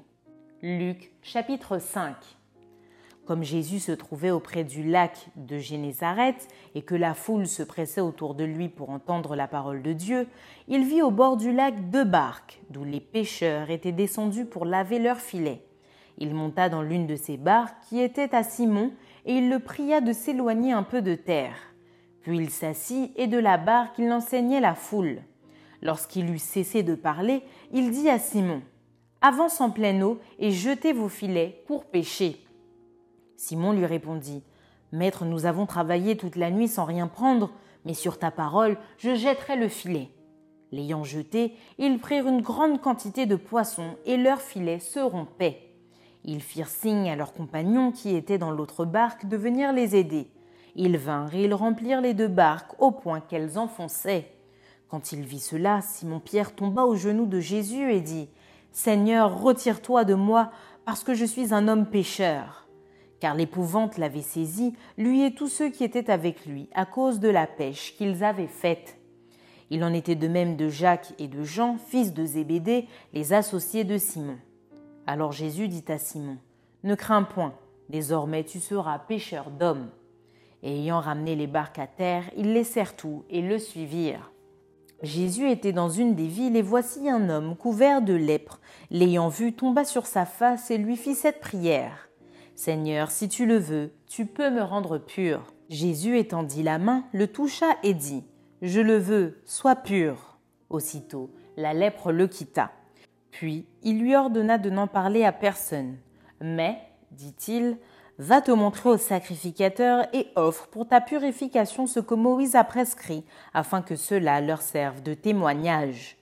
Luc 0.65 1.11
chapitre 1.23 1.81
5 1.81 2.15
comme 3.27 3.43
Jésus 3.43 3.81
se 3.81 3.91
trouvait 3.91 4.31
auprès 4.31 4.63
du 4.63 4.85
lac 4.85 5.27
de 5.35 5.59
Génézareth 5.59 6.47
et 6.77 6.83
que 6.83 6.95
la 6.95 7.15
foule 7.15 7.49
se 7.49 7.65
pressait 7.65 8.01
autour 8.01 8.37
de 8.37 8.45
lui 8.45 8.69
pour 8.69 8.91
entendre 8.91 9.35
la 9.35 9.49
parole 9.49 9.83
de 9.83 9.93
Dieu, 9.93 10.29
il 10.69 10.85
vit 10.85 11.03
au 11.03 11.11
bord 11.11 11.37
du 11.37 11.53
lac 11.53 11.91
deux 11.91 12.05
barques, 12.05 12.61
d'où 12.71 12.85
les 12.85 13.01
pêcheurs 13.01 13.71
étaient 13.71 13.91
descendus 13.91 14.45
pour 14.45 14.65
laver 14.65 15.01
leurs 15.01 15.21
filets. 15.21 15.65
Il 16.19 16.33
monta 16.33 16.69
dans 16.69 16.83
l'une 16.83 17.09
de 17.09 17.17
ces 17.17 17.37
barques 17.37 17.83
qui 17.89 18.01
était 18.01 18.33
à 18.33 18.45
Simon, 18.45 18.93
et 19.27 19.35
il 19.35 19.51
le 19.51 19.59
pria 19.59 20.01
de 20.01 20.13
s'éloigner 20.13 20.73
un 20.73 20.85
peu 20.85 21.03
de 21.03 21.17
terre. 21.17 21.57
Puis 22.23 22.39
il 22.39 22.51
s'assit, 22.51 23.13
et 23.17 23.27
de 23.27 23.39
la 23.39 23.57
barque 23.57 23.99
il 23.99 24.13
enseignait 24.13 24.61
la 24.61 24.77
foule. 24.77 25.23
Lorsqu'il 25.81 26.31
eut 26.31 26.39
cessé 26.39 26.85
de 26.85 26.95
parler, 26.95 27.43
il 27.73 27.91
dit 27.91 28.09
à 28.09 28.21
Simon 28.21 28.63
Avance 29.25 29.61
en 29.61 29.71
pleine 29.71 30.03
eau 30.03 30.19
et 30.41 30.51
jetez 30.51 30.93
vos 30.93 31.09
filets 31.09 31.63
pour 31.69 31.85
pêcher. 31.85 32.45
Simon 33.37 33.73
lui 33.73 33.87
répondit 33.87 34.43
Maître, 34.91 35.25
nous 35.25 35.47
avons 35.47 35.65
travaillé 35.65 36.17
toute 36.17 36.35
la 36.35 36.51
nuit 36.51 36.67
sans 36.67 36.85
rien 36.85 37.07
prendre, 37.07 37.53
mais 37.85 37.95
sur 37.95 38.19
ta 38.19 38.33
parole, 38.33 38.77
je 38.99 39.15
jetterai 39.15 39.55
le 39.55 39.69
filet. 39.69 40.09
L'ayant 40.73 41.05
jeté, 41.05 41.55
ils 41.79 42.01
prirent 42.01 42.27
une 42.27 42.43
grande 42.43 42.81
quantité 42.81 43.27
de 43.27 43.37
poissons 43.37 43.97
et 44.07 44.17
leur 44.17 44.41
filet 44.41 44.81
se 44.81 44.99
rompait. 44.99 45.73
Ils 46.25 46.43
firent 46.43 46.67
signe 46.67 47.09
à 47.09 47.15
leurs 47.15 47.33
compagnons 47.33 47.93
qui 47.93 48.17
étaient 48.17 48.39
dans 48.39 48.51
l'autre 48.51 48.85
barque 48.85 49.27
de 49.27 49.37
venir 49.37 49.73
les 49.73 49.95
aider. 49.95 50.33
Ils 50.75 50.97
vinrent 50.97 51.33
et 51.33 51.45
ils 51.45 51.55
remplirent 51.55 52.01
les 52.01 52.15
deux 52.15 52.27
barques 52.27 52.75
au 52.81 52.91
point 52.91 53.21
qu'elles 53.21 53.57
enfonçaient. 53.57 54.33
Quand 54.89 55.13
il 55.13 55.23
vit 55.23 55.41
cela, 55.41 55.81
Simon-Pierre 55.81 56.57
tomba 56.57 56.83
aux 56.83 56.97
genoux 56.97 57.27
de 57.27 57.39
Jésus 57.39 57.93
et 57.93 58.01
dit 58.01 58.29
Seigneur, 58.73 59.41
retire-toi 59.41 60.05
de 60.05 60.15
moi, 60.15 60.51
parce 60.85 61.05
que 61.05 61.15
je 61.15 61.25
suis 61.25 61.55
un 61.55 61.69
homme 61.69 61.87
pécheur 61.87 62.63
car 63.23 63.37
l'épouvante 63.37 63.99
l'avait 63.99 64.21
saisi, 64.21 64.75
lui 64.99 65.23
et 65.23 65.33
tous 65.33 65.47
ceux 65.47 65.71
qui 65.71 65.85
étaient 65.85 66.11
avec 66.11 66.45
lui, 66.45 66.69
à 66.75 66.85
cause 66.85 67.21
de 67.21 67.29
la 67.29 67.47
pêche 67.47 67.95
qu'ils 67.97 68.25
avaient 68.25 68.49
faite. 68.49 68.99
Il 69.71 69.85
en 69.85 69.93
était 69.93 70.17
de 70.17 70.27
même 70.27 70.57
de 70.57 70.69
Jacques 70.69 71.13
et 71.21 71.29
de 71.29 71.45
Jean, 71.45 71.79
fils 71.79 72.15
de 72.15 72.25
Zébédée, 72.25 72.89
les 73.13 73.33
associés 73.33 73.85
de 73.85 73.97
Simon. 73.97 74.39
Alors 75.07 75.31
Jésus 75.31 75.69
dit 75.69 75.85
à 75.87 75.99
Simon, 75.99 76.37
Ne 76.83 76.97
crains 76.97 77.23
point, 77.23 77.55
désormais 77.89 78.43
tu 78.43 78.59
seras 78.59 78.99
pêcheur 78.99 79.53
d'hommes. 79.53 79.91
Et 80.65 80.81
ayant 80.81 80.99
ramené 80.99 81.37
les 81.37 81.47
barques 81.47 81.79
à 81.79 81.87
terre, 81.87 82.25
ils 82.37 82.53
laissèrent 82.53 82.97
tout 82.97 83.23
et 83.31 83.41
le 83.41 83.61
suivirent. 83.61 84.32
Jésus 85.03 85.51
était 85.51 85.73
dans 85.73 85.89
une 85.89 86.15
des 86.15 86.29
villes 86.29 86.57
et 86.57 86.63
voici 86.63 87.09
un 87.09 87.29
homme 87.29 87.57
couvert 87.57 88.03
de 88.03 88.13
lèpre, 88.13 88.61
l'ayant 88.91 89.29
vu, 89.29 89.53
tomba 89.53 89.85
sur 89.85 90.07
sa 90.07 90.25
face 90.25 90.71
et 90.71 90.79
lui 90.79 90.97
fit 90.97 91.15
cette 91.15 91.41
prière. 91.41 92.09
Seigneur, 92.55 93.11
si 93.11 93.29
tu 93.29 93.45
le 93.45 93.57
veux, 93.57 93.91
tu 94.07 94.27
peux 94.27 94.51
me 94.51 94.63
rendre 94.63 94.99
pur. 94.99 95.53
Jésus 95.69 96.19
étendit 96.19 96.63
la 96.63 96.79
main, 96.79 97.05
le 97.13 97.27
toucha 97.27 97.67
et 97.83 97.95
dit 97.95 98.25
Je 98.61 98.81
le 98.81 98.97
veux, 98.97 99.41
sois 99.45 99.75
pur. 99.75 100.39
Aussitôt, 100.71 101.31
la 101.57 101.75
lèpre 101.75 102.13
le 102.13 102.29
quitta. 102.29 102.71
Puis 103.33 103.67
il 103.83 103.99
lui 103.99 104.15
ordonna 104.15 104.59
de 104.59 104.71
n'en 104.71 104.87
parler 104.87 105.25
à 105.25 105.33
personne. 105.33 105.97
Mais, 106.41 106.79
dit-il, 107.11 107.79
va 108.19 108.41
te 108.41 108.51
montrer 108.51 108.91
au 108.91 108.97
sacrificateur 108.99 110.07
et 110.13 110.29
offre 110.37 110.69
pour 110.69 110.87
ta 110.87 111.01
purification 111.01 111.87
ce 111.87 112.01
que 112.01 112.15
Moïse 112.15 112.57
a 112.57 112.65
prescrit, 112.65 113.25
afin 113.55 113.83
que 113.83 113.97
cela 113.97 114.41
leur 114.41 114.63
serve 114.63 115.03
de 115.03 115.15
témoignage. 115.15 116.17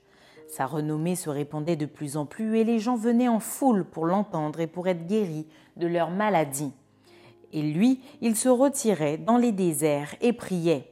Sa 0.47 0.65
renommée 0.65 1.15
se 1.15 1.29
répandait 1.29 1.75
de 1.75 1.85
plus 1.85 2.17
en 2.17 2.25
plus 2.25 2.57
et 2.57 2.63
les 2.63 2.79
gens 2.79 2.95
venaient 2.95 3.27
en 3.27 3.39
foule 3.39 3.85
pour 3.85 4.05
l'entendre 4.05 4.59
et 4.59 4.67
pour 4.67 4.87
être 4.87 5.07
guéris 5.07 5.47
de 5.77 5.87
leur 5.87 6.09
maladie. 6.09 6.73
Et 7.53 7.61
lui, 7.61 8.01
il 8.21 8.35
se 8.35 8.49
retirait 8.49 9.17
dans 9.17 9.37
les 9.37 9.51
déserts 9.51 10.15
et 10.21 10.33
priait. 10.33 10.91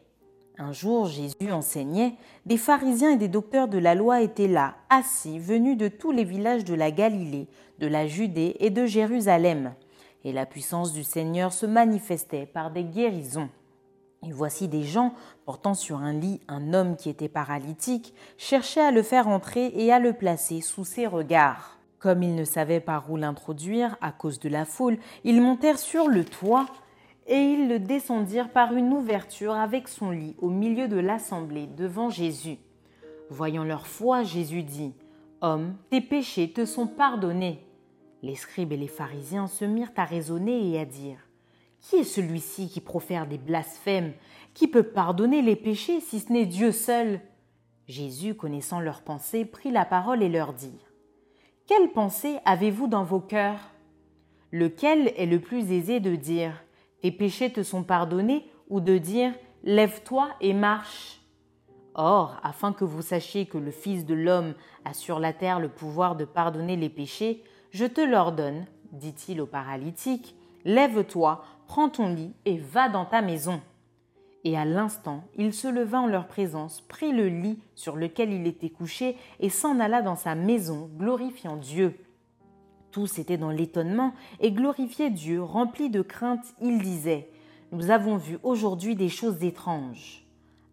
Un 0.58 0.74
jour, 0.74 1.06
Jésus 1.06 1.52
enseignait, 1.52 2.16
des 2.46 2.58
pharisiens 2.58 3.12
et 3.12 3.18
des 3.18 3.30
docteurs 3.30 3.70
de 3.70 3.78
la 3.78 3.96
loi 3.96 4.22
étaient 4.22 4.48
là, 4.48 4.76
assis, 4.90 5.40
venus 5.40 5.78
de 5.78 5.88
tous 5.88 6.12
les 6.12 6.26
villages 6.26 6.66
de 6.66 6.74
la 6.74 6.92
Galilée, 6.92 7.48
de 7.80 7.88
la 7.88 8.08
Judée 8.08 8.58
et 8.60 8.70
de 8.70 8.86
Jérusalem. 8.86 9.74
Et 10.24 10.34
la 10.34 10.46
puissance 10.46 10.94
du 10.94 11.04
Seigneur 11.04 11.54
se 11.54 11.66
manifestait 11.66 12.46
par 12.46 12.72
des 12.72 12.84
guérisons. 12.84 13.50
Et 14.28 14.32
voici 14.32 14.68
des 14.68 14.84
gens, 14.84 15.14
portant 15.46 15.74
sur 15.74 15.98
un 15.98 16.14
lit 16.14 16.42
un 16.48 16.74
homme 16.74 16.98
qui 16.98 17.10
était 17.10 17.30
paralytique, 17.30 18.14
cherchaient 18.38 18.82
à 18.82 18.92
le 18.92 19.02
faire 19.02 19.30
entrer 19.30 19.72
et 19.76 19.94
à 19.94 20.00
le 20.00 20.14
placer 20.14 20.60
sous 20.62 20.84
ses 20.84 21.08
regards. 21.08 21.78
Comme 22.00 22.24
ils 22.24 22.36
ne 22.36 22.44
savaient 22.44 22.82
par 22.82 23.10
où 23.12 23.18
l'introduire 23.18 23.98
à 24.02 24.12
cause 24.12 24.40
de 24.40 24.50
la 24.50 24.66
foule, 24.66 24.98
ils 25.24 25.42
montèrent 25.42 25.80
sur 25.80 26.08
le 26.08 26.26
toit 26.26 26.66
et 27.28 27.38
ils 27.38 27.70
le 27.70 27.80
descendirent 27.80 28.50
par 28.50 28.74
une 28.74 28.92
ouverture 28.92 29.54
avec 29.54 29.88
son 29.88 30.10
lit 30.10 30.36
au 30.40 30.50
milieu 30.50 30.88
de 30.88 30.98
l'assemblée 30.98 31.68
devant 31.68 32.10
Jésus. 32.10 32.58
Voyant 33.30 33.64
leur 33.64 33.86
foi, 33.86 34.24
Jésus 34.24 34.64
dit 34.64 34.94
Homme, 35.42 35.76
tes 35.90 36.02
péchés 36.02 36.52
te 36.52 36.66
sont 36.66 36.88
pardonnés. 36.88 37.64
Les 38.22 38.36
scribes 38.36 38.74
et 38.74 38.78
les 38.78 38.88
pharisiens 38.88 39.48
se 39.48 39.66
mirent 39.66 39.92
à 39.96 40.06
raisonner 40.06 40.72
et 40.72 40.80
à 40.80 40.86
dire 40.86 41.30
qui 41.82 41.98
est 41.98 42.04
celui-ci 42.04 42.70
qui 42.70 42.82
profère 42.82 43.28
des 43.28 43.38
blasphèmes 43.38 44.14
Qui 44.54 44.68
peut 44.68 44.84
pardonner 44.84 45.42
les 45.42 45.56
péchés 45.56 46.02
si 46.02 46.20
ce 46.20 46.32
n'est 46.32 46.46
Dieu 46.46 46.72
seul? 46.72 47.22
Jésus, 47.88 48.36
connaissant 48.36 48.80
leurs 48.80 49.02
pensées, 49.02 49.46
prit 49.46 49.72
la 49.72 49.86
parole 49.86 50.22
et 50.22 50.30
leur 50.30 50.54
dit 50.54 50.78
Quelle 51.66 51.92
pensée 51.92 52.38
avez-vous 52.46 52.88
dans 52.88 53.04
vos 53.04 53.20
cœurs? 53.20 53.72
Lequel 54.52 55.14
est 55.16 55.26
le 55.26 55.40
plus 55.40 55.72
aisé 55.72 56.00
de 56.00 56.16
dire 56.16 56.64
Tes 57.02 57.12
péchés 57.12 57.52
te 57.52 57.64
sont 57.64 57.84
pardonnés 57.84 58.46
ou 58.70 58.82
de 58.82 58.98
dire 58.98 59.34
Lève-toi 59.64 60.30
et 60.42 60.54
marche 60.54 61.22
Or, 61.96 62.40
afin 62.44 62.72
que 62.72 62.86
vous 62.86 63.02
sachiez 63.02 63.46
que 63.46 63.58
le 63.58 63.72
Fils 63.72 64.06
de 64.06 64.14
l'homme 64.14 64.54
a 64.86 64.94
sur 64.94 65.20
la 65.20 65.34
terre 65.34 65.60
le 65.60 65.70
pouvoir 65.70 66.16
de 66.16 66.24
pardonner 66.24 66.78
les 66.78 66.88
péchés, 66.88 67.44
je 67.72 67.86
te 67.86 68.02
l'ordonne, 68.02 68.66
dit-il 68.92 69.42
au 69.42 69.46
paralytique, 69.46 70.36
Lève-toi, 70.66 71.44
prends 71.68 71.90
ton 71.90 72.10
lit 72.10 72.34
et 72.46 72.58
va 72.58 72.90
dans 72.90 73.06
ta 73.06 73.22
maison. 73.22 73.62
Et 74.44 74.58
à 74.58 74.66
l'instant, 74.66 75.24
il 75.38 75.54
se 75.54 75.68
leva 75.68 76.02
en 76.02 76.08
leur 76.08 76.28
présence, 76.28 76.82
prit 76.82 77.12
le 77.12 77.28
lit 77.28 77.60
sur 77.76 77.96
lequel 77.96 78.34
il 78.34 78.48
était 78.48 78.70
couché 78.70 79.18
et 79.40 79.50
s'en 79.50 79.80
alla 79.80 80.02
dans 80.02 80.16
sa 80.16 80.36
maison, 80.36 80.90
glorifiant 80.98 81.58
Dieu. 81.58 81.96
Tous 82.92 83.20
étaient 83.20 83.38
dans 83.38 83.52
l'étonnement 83.52 84.14
et 84.40 84.52
glorifiaient 84.52 85.12
Dieu, 85.12 85.44
remplis 85.44 85.90
de 85.90 86.02
crainte, 86.02 86.46
ils 86.62 86.82
disaient 86.82 87.30
Nous 87.72 87.92
avons 87.92 88.18
vu 88.18 88.40
aujourd'hui 88.44 88.96
des 88.96 89.10
choses 89.10 89.44
étranges. 89.44 90.26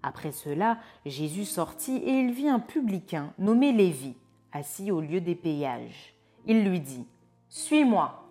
Après 0.02 0.32
cela, 0.32 0.78
Jésus 1.04 1.44
sortit 1.44 1.96
et 1.96 2.20
il 2.20 2.32
vit 2.32 2.48
un 2.48 2.60
publicain 2.60 3.32
nommé 3.38 3.72
Lévi, 3.72 4.14
assis 4.52 4.90
au 4.90 5.00
lieu 5.00 5.20
des 5.20 5.34
péages. 5.34 6.15
Il 6.46 6.64
lui 6.64 6.80
dit 6.80 7.04
Suis-moi. 7.48 8.22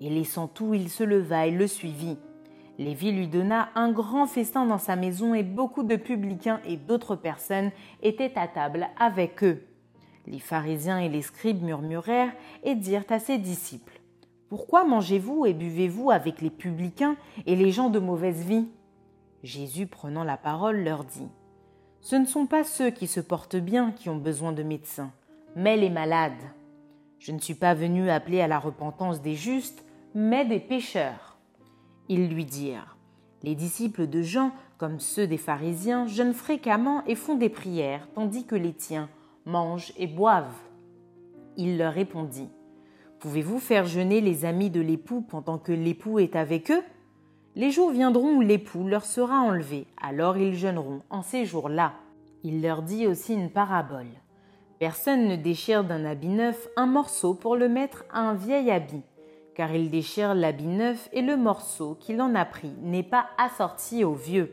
Et 0.00 0.10
laissant 0.10 0.48
tout, 0.48 0.74
il 0.74 0.88
se 0.88 1.04
leva 1.04 1.46
et 1.46 1.52
le 1.52 1.68
suivit. 1.68 2.18
Lévi 2.78 3.12
lui 3.12 3.28
donna 3.28 3.68
un 3.76 3.92
grand 3.92 4.26
festin 4.26 4.66
dans 4.66 4.78
sa 4.78 4.96
maison 4.96 5.34
et 5.34 5.44
beaucoup 5.44 5.84
de 5.84 5.94
publicains 5.94 6.60
et 6.66 6.76
d'autres 6.76 7.14
personnes 7.14 7.70
étaient 8.02 8.36
à 8.36 8.48
table 8.48 8.88
avec 8.98 9.44
eux. 9.44 9.62
Les 10.26 10.40
pharisiens 10.40 10.98
et 10.98 11.08
les 11.08 11.22
scribes 11.22 11.62
murmurèrent 11.62 12.32
et 12.64 12.74
dirent 12.74 13.04
à 13.10 13.20
ses 13.20 13.38
disciples 13.38 14.00
Pourquoi 14.48 14.84
mangez-vous 14.84 15.46
et 15.46 15.52
buvez-vous 15.52 16.10
avec 16.10 16.40
les 16.40 16.50
publicains 16.50 17.16
et 17.46 17.54
les 17.54 17.70
gens 17.70 17.90
de 17.90 18.00
mauvaise 18.00 18.44
vie? 18.44 18.68
Jésus, 19.44 19.86
prenant 19.86 20.24
la 20.24 20.36
parole, 20.36 20.82
leur 20.82 21.04
dit 21.04 21.28
Ce 22.00 22.16
ne 22.16 22.26
sont 22.26 22.46
pas 22.46 22.64
ceux 22.64 22.90
qui 22.90 23.06
se 23.06 23.20
portent 23.20 23.56
bien 23.56 23.92
qui 23.92 24.08
ont 24.08 24.16
besoin 24.16 24.52
de 24.52 24.62
médecins, 24.64 25.12
mais 25.54 25.76
les 25.76 25.90
malades. 25.90 26.32
Je 27.22 27.30
ne 27.30 27.38
suis 27.38 27.54
pas 27.54 27.72
venu 27.72 28.10
appeler 28.10 28.40
à 28.40 28.48
la 28.48 28.58
repentance 28.58 29.22
des 29.22 29.36
justes, 29.36 29.84
mais 30.12 30.44
des 30.44 30.58
pécheurs. 30.58 31.38
Ils 32.08 32.28
lui 32.28 32.44
dirent 32.44 32.96
Les 33.44 33.54
disciples 33.54 34.08
de 34.08 34.22
Jean, 34.22 34.50
comme 34.76 34.98
ceux 34.98 35.28
des 35.28 35.36
pharisiens, 35.36 36.08
jeûnent 36.08 36.34
fréquemment 36.34 37.04
et 37.06 37.14
font 37.14 37.36
des 37.36 37.48
prières, 37.48 38.08
tandis 38.16 38.44
que 38.44 38.56
les 38.56 38.72
tiens 38.72 39.08
mangent 39.46 39.92
et 39.98 40.08
boivent. 40.08 40.58
Il 41.56 41.78
leur 41.78 41.92
répondit 41.92 42.48
Pouvez-vous 43.20 43.60
faire 43.60 43.86
jeûner 43.86 44.20
les 44.20 44.44
amis 44.44 44.70
de 44.70 44.80
l'époux 44.80 45.20
pendant 45.20 45.58
que 45.58 45.70
l'époux 45.70 46.18
est 46.18 46.34
avec 46.34 46.72
eux? 46.72 46.82
Les 47.54 47.70
jours 47.70 47.92
viendront 47.92 48.34
où 48.34 48.40
l'époux 48.40 48.88
leur 48.88 49.04
sera 49.04 49.38
enlevé, 49.38 49.86
alors 49.96 50.38
ils 50.38 50.56
jeûneront 50.56 51.02
en 51.08 51.22
ces 51.22 51.44
jours-là. 51.44 51.92
Il 52.42 52.62
leur 52.62 52.82
dit 52.82 53.06
aussi 53.06 53.34
une 53.34 53.50
parabole. 53.50 54.10
Personne 54.82 55.28
ne 55.28 55.36
déchire 55.36 55.84
d'un 55.84 56.04
habit 56.04 56.26
neuf 56.26 56.66
un 56.74 56.86
morceau 56.86 57.34
pour 57.34 57.54
le 57.54 57.68
mettre 57.68 58.04
à 58.12 58.18
un 58.18 58.34
vieil 58.34 58.68
habit, 58.68 59.04
car 59.54 59.72
il 59.72 59.92
déchire 59.92 60.34
l'habit 60.34 60.66
neuf 60.66 61.08
et 61.12 61.22
le 61.22 61.36
morceau 61.36 61.94
qu'il 62.00 62.20
en 62.20 62.34
a 62.34 62.44
pris 62.44 62.72
n'est 62.82 63.04
pas 63.04 63.26
assorti 63.38 64.02
au 64.02 64.14
vieux. 64.14 64.52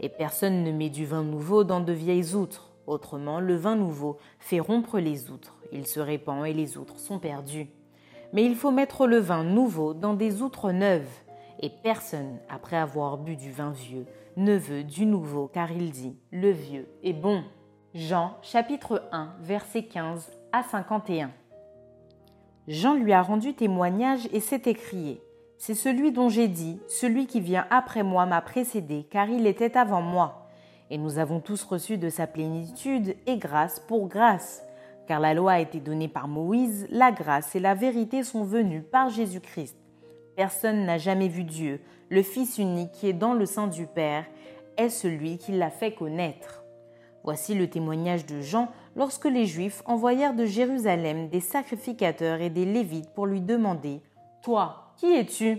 Et 0.00 0.08
personne 0.08 0.64
ne 0.64 0.72
met 0.72 0.90
du 0.90 1.06
vin 1.06 1.22
nouveau 1.22 1.62
dans 1.62 1.78
de 1.78 1.92
vieilles 1.92 2.34
outres, 2.34 2.72
autrement 2.88 3.38
le 3.38 3.54
vin 3.54 3.76
nouveau 3.76 4.16
fait 4.40 4.58
rompre 4.58 4.98
les 4.98 5.30
outres, 5.30 5.54
il 5.70 5.86
se 5.86 6.00
répand 6.00 6.44
et 6.44 6.54
les 6.54 6.76
outres 6.76 6.98
sont 6.98 7.20
perdues. 7.20 7.68
Mais 8.32 8.44
il 8.44 8.56
faut 8.56 8.72
mettre 8.72 9.06
le 9.06 9.18
vin 9.18 9.44
nouveau 9.44 9.94
dans 9.94 10.14
des 10.14 10.42
outres 10.42 10.72
neuves, 10.72 11.06
et 11.60 11.70
personne, 11.84 12.40
après 12.48 12.78
avoir 12.78 13.16
bu 13.16 13.36
du 13.36 13.52
vin 13.52 13.70
vieux, 13.70 14.06
ne 14.36 14.56
veut 14.56 14.82
du 14.82 15.06
nouveau, 15.06 15.46
car 15.46 15.70
il 15.70 15.92
dit, 15.92 16.16
le 16.32 16.50
vieux 16.50 16.88
est 17.04 17.12
bon. 17.12 17.44
Jean 17.94 18.38
chapitre 18.40 19.06
1 19.12 19.34
versets 19.42 19.82
15 19.82 20.32
à 20.50 20.62
51. 20.62 21.30
Jean 22.66 22.94
lui 22.94 23.12
a 23.12 23.20
rendu 23.20 23.52
témoignage 23.52 24.30
et 24.32 24.40
s'est 24.40 24.62
écrié 24.64 25.20
C'est 25.58 25.74
celui 25.74 26.10
dont 26.10 26.30
j'ai 26.30 26.48
dit 26.48 26.80
Celui 26.88 27.26
qui 27.26 27.42
vient 27.42 27.66
après 27.68 28.02
moi 28.02 28.24
m'a 28.24 28.40
précédé, 28.40 29.06
car 29.10 29.28
il 29.28 29.46
était 29.46 29.76
avant 29.76 30.00
moi. 30.00 30.48
Et 30.88 30.96
nous 30.96 31.18
avons 31.18 31.40
tous 31.40 31.62
reçu 31.64 31.98
de 31.98 32.08
sa 32.08 32.26
plénitude 32.26 33.14
et 33.26 33.36
grâce 33.36 33.78
pour 33.78 34.08
grâce. 34.08 34.64
Car 35.06 35.20
la 35.20 35.34
loi 35.34 35.52
a 35.52 35.60
été 35.60 35.78
donnée 35.78 36.08
par 36.08 36.28
Moïse, 36.28 36.86
la 36.88 37.12
grâce 37.12 37.54
et 37.56 37.60
la 37.60 37.74
vérité 37.74 38.22
sont 38.22 38.44
venues 38.44 38.82
par 38.82 39.10
Jésus-Christ. 39.10 39.76
Personne 40.34 40.86
n'a 40.86 40.96
jamais 40.96 41.28
vu 41.28 41.44
Dieu, 41.44 41.82
le 42.08 42.22
Fils 42.22 42.56
unique 42.56 42.92
qui 42.92 43.08
est 43.08 43.12
dans 43.12 43.34
le 43.34 43.44
sein 43.44 43.66
du 43.66 43.84
Père, 43.84 44.24
est 44.78 44.88
celui 44.88 45.36
qui 45.36 45.52
l'a 45.52 45.68
fait 45.68 45.92
connaître. 45.92 46.61
Voici 47.24 47.54
le 47.54 47.70
témoignage 47.70 48.26
de 48.26 48.40
Jean 48.40 48.70
lorsque 48.96 49.26
les 49.26 49.46
Juifs 49.46 49.82
envoyèrent 49.86 50.34
de 50.34 50.44
Jérusalem 50.44 51.28
des 51.28 51.40
sacrificateurs 51.40 52.40
et 52.40 52.50
des 52.50 52.64
Lévites 52.64 53.10
pour 53.14 53.26
lui 53.26 53.40
demander 53.40 54.00
Toi, 54.42 54.92
qui 54.96 55.14
es-tu? 55.14 55.58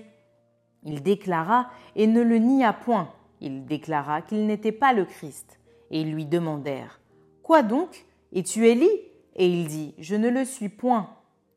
Il 0.84 1.02
déclara 1.02 1.70
et 1.96 2.08
ne 2.08 2.22
le 2.22 2.38
nia 2.38 2.74
point. 2.74 3.10
Il 3.40 3.66
déclara 3.66 4.22
qu'il 4.22 4.46
n'était 4.46 4.72
pas 4.72 4.94
le 4.94 5.06
Christ. 5.06 5.60
Et 5.92 6.02
ils 6.02 6.12
lui 6.12 6.26
demandèrent 6.26 7.00
Quoi 7.44 7.62
donc? 7.62 8.06
Es-tu 8.34 8.68
Élie? 8.68 8.90
Et 9.36 9.48
il 9.48 9.68
dit 9.68 9.96
Je 9.98 10.16
ne 10.16 10.30
le 10.30 10.44
suis 10.44 10.70
point. 10.70 11.10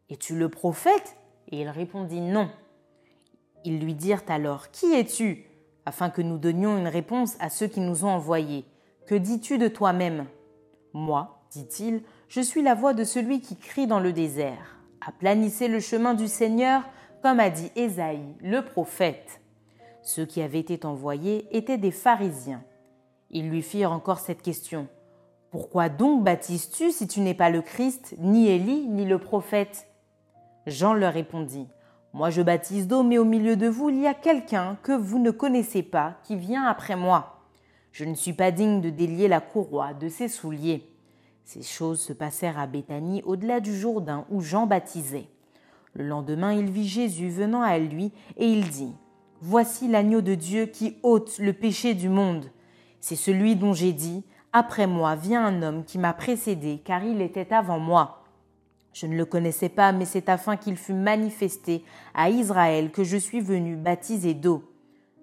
Es-tu 0.08 0.36
le 0.36 0.48
prophète? 0.48 1.16
Et 1.50 1.60
il 1.60 1.68
répondit 1.68 2.20
Non. 2.20 2.48
Ils 3.64 3.80
lui 3.80 3.94
dirent 3.94 4.22
alors 4.28 4.70
Qui 4.70 4.94
es-tu? 4.94 5.46
afin 5.86 6.10
que 6.10 6.20
nous 6.20 6.36
donnions 6.36 6.76
une 6.76 6.88
réponse 6.88 7.36
à 7.38 7.48
ceux 7.48 7.68
qui 7.68 7.80
nous 7.80 8.04
ont 8.04 8.10
envoyés. 8.10 8.64
Que 9.06 9.14
dis-tu 9.14 9.56
de 9.56 9.68
toi-même? 9.68 10.26
Moi, 10.92 11.38
dit-il, 11.52 12.02
je 12.28 12.40
suis 12.40 12.60
la 12.60 12.74
voix 12.74 12.92
de 12.92 13.04
celui 13.04 13.40
qui 13.40 13.54
crie 13.54 13.86
dans 13.86 14.00
le 14.00 14.12
désert. 14.12 14.80
Aplanissez 15.06 15.68
le 15.68 15.78
chemin 15.78 16.14
du 16.14 16.26
Seigneur, 16.26 16.82
comme 17.22 17.38
a 17.38 17.48
dit 17.48 17.70
Ésaïe, 17.76 18.34
le 18.40 18.64
prophète. 18.64 19.40
Ceux 20.02 20.26
qui 20.26 20.42
avaient 20.42 20.58
été 20.58 20.84
envoyés 20.84 21.46
étaient 21.56 21.78
des 21.78 21.92
pharisiens. 21.92 22.64
Ils 23.30 23.48
lui 23.48 23.62
firent 23.62 23.92
encore 23.92 24.18
cette 24.18 24.42
question. 24.42 24.88
Pourquoi 25.52 25.88
donc 25.88 26.24
baptises-tu 26.24 26.90
si 26.90 27.06
tu 27.06 27.20
n'es 27.20 27.34
pas 27.34 27.50
le 27.50 27.62
Christ, 27.62 28.16
ni 28.18 28.48
Élie, 28.48 28.88
ni 28.88 29.04
le 29.04 29.18
prophète? 29.18 29.86
Jean 30.66 30.94
leur 30.94 31.12
répondit. 31.12 31.68
Moi 32.12 32.30
je 32.30 32.42
baptise 32.42 32.88
d'eau, 32.88 33.04
mais 33.04 33.18
au 33.18 33.24
milieu 33.24 33.54
de 33.54 33.68
vous 33.68 33.88
il 33.88 34.00
y 34.00 34.08
a 34.08 34.14
quelqu'un 34.14 34.76
que 34.82 34.90
vous 34.90 35.20
ne 35.20 35.30
connaissez 35.30 35.84
pas, 35.84 36.14
qui 36.24 36.34
vient 36.34 36.64
après 36.66 36.96
moi. 36.96 37.35
Je 37.96 38.04
ne 38.04 38.14
suis 38.14 38.34
pas 38.34 38.50
digne 38.50 38.82
de 38.82 38.90
délier 38.90 39.26
la 39.26 39.40
courroie 39.40 39.94
de 39.94 40.10
ses 40.10 40.28
souliers. 40.28 40.86
Ces 41.46 41.62
choses 41.62 41.98
se 41.98 42.12
passèrent 42.12 42.58
à 42.58 42.66
Béthanie, 42.66 43.22
au-delà 43.24 43.58
du 43.58 43.74
Jourdain, 43.74 44.26
où 44.28 44.42
Jean 44.42 44.66
baptisait. 44.66 45.28
Le 45.94 46.06
lendemain, 46.06 46.52
il 46.52 46.70
vit 46.70 46.86
Jésus 46.86 47.30
venant 47.30 47.62
à 47.62 47.78
lui, 47.78 48.12
et 48.36 48.48
il 48.50 48.68
dit 48.68 48.92
Voici 49.40 49.88
l'agneau 49.88 50.20
de 50.20 50.34
Dieu 50.34 50.66
qui 50.66 50.98
ôte 51.02 51.38
le 51.38 51.54
péché 51.54 51.94
du 51.94 52.10
monde. 52.10 52.50
C'est 53.00 53.16
celui 53.16 53.56
dont 53.56 53.72
j'ai 53.72 53.94
dit 53.94 54.24
Après 54.52 54.86
moi 54.86 55.16
vient 55.16 55.46
un 55.46 55.62
homme 55.62 55.82
qui 55.82 55.96
m'a 55.96 56.12
précédé, 56.12 56.82
car 56.84 57.02
il 57.02 57.22
était 57.22 57.50
avant 57.54 57.78
moi. 57.78 58.24
Je 58.92 59.06
ne 59.06 59.16
le 59.16 59.24
connaissais 59.24 59.70
pas, 59.70 59.92
mais 59.92 60.04
c'est 60.04 60.28
afin 60.28 60.58
qu'il 60.58 60.76
fût 60.76 60.92
manifesté 60.92 61.82
à 62.12 62.28
Israël 62.28 62.90
que 62.90 63.04
je 63.04 63.16
suis 63.16 63.40
venu 63.40 63.74
baptiser 63.74 64.34
d'eau. 64.34 64.64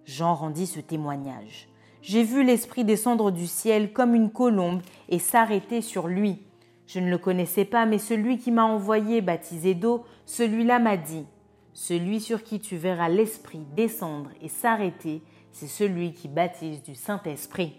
Jean 0.06 0.34
rendit 0.34 0.66
ce 0.66 0.80
témoignage. 0.80 1.70
J'ai 2.04 2.24
vu 2.24 2.44
l'Esprit 2.44 2.84
descendre 2.84 3.32
du 3.32 3.48
ciel 3.48 3.94
comme 3.94 4.14
une 4.14 4.30
colombe 4.30 4.82
et 5.08 5.20
s'arrêter 5.20 5.80
sur 5.80 6.10
lui. 6.10 6.42
Je 6.86 7.00
ne 7.00 7.10
le 7.10 7.18
connaissais 7.18 7.64
pas, 7.64 7.86
mais 7.86 7.98
celui 7.98 8.38
qui 8.38 8.52
m'a 8.52 8.66
envoyé 8.66 9.22
baptisé 9.22 9.74
d'eau, 9.74 10.04
celui-là 10.26 10.80
m'a 10.80 10.98
dit, 10.98 11.26
Celui 11.72 12.20
sur 12.20 12.44
qui 12.44 12.60
tu 12.60 12.76
verras 12.76 13.08
l'Esprit 13.08 13.62
descendre 13.74 14.32
et 14.42 14.50
s'arrêter, 14.50 15.22
c'est 15.54 15.68
celui 15.68 16.12
qui 16.12 16.28
baptise 16.28 16.84
du 16.84 16.94
Saint-Esprit. 16.94 17.72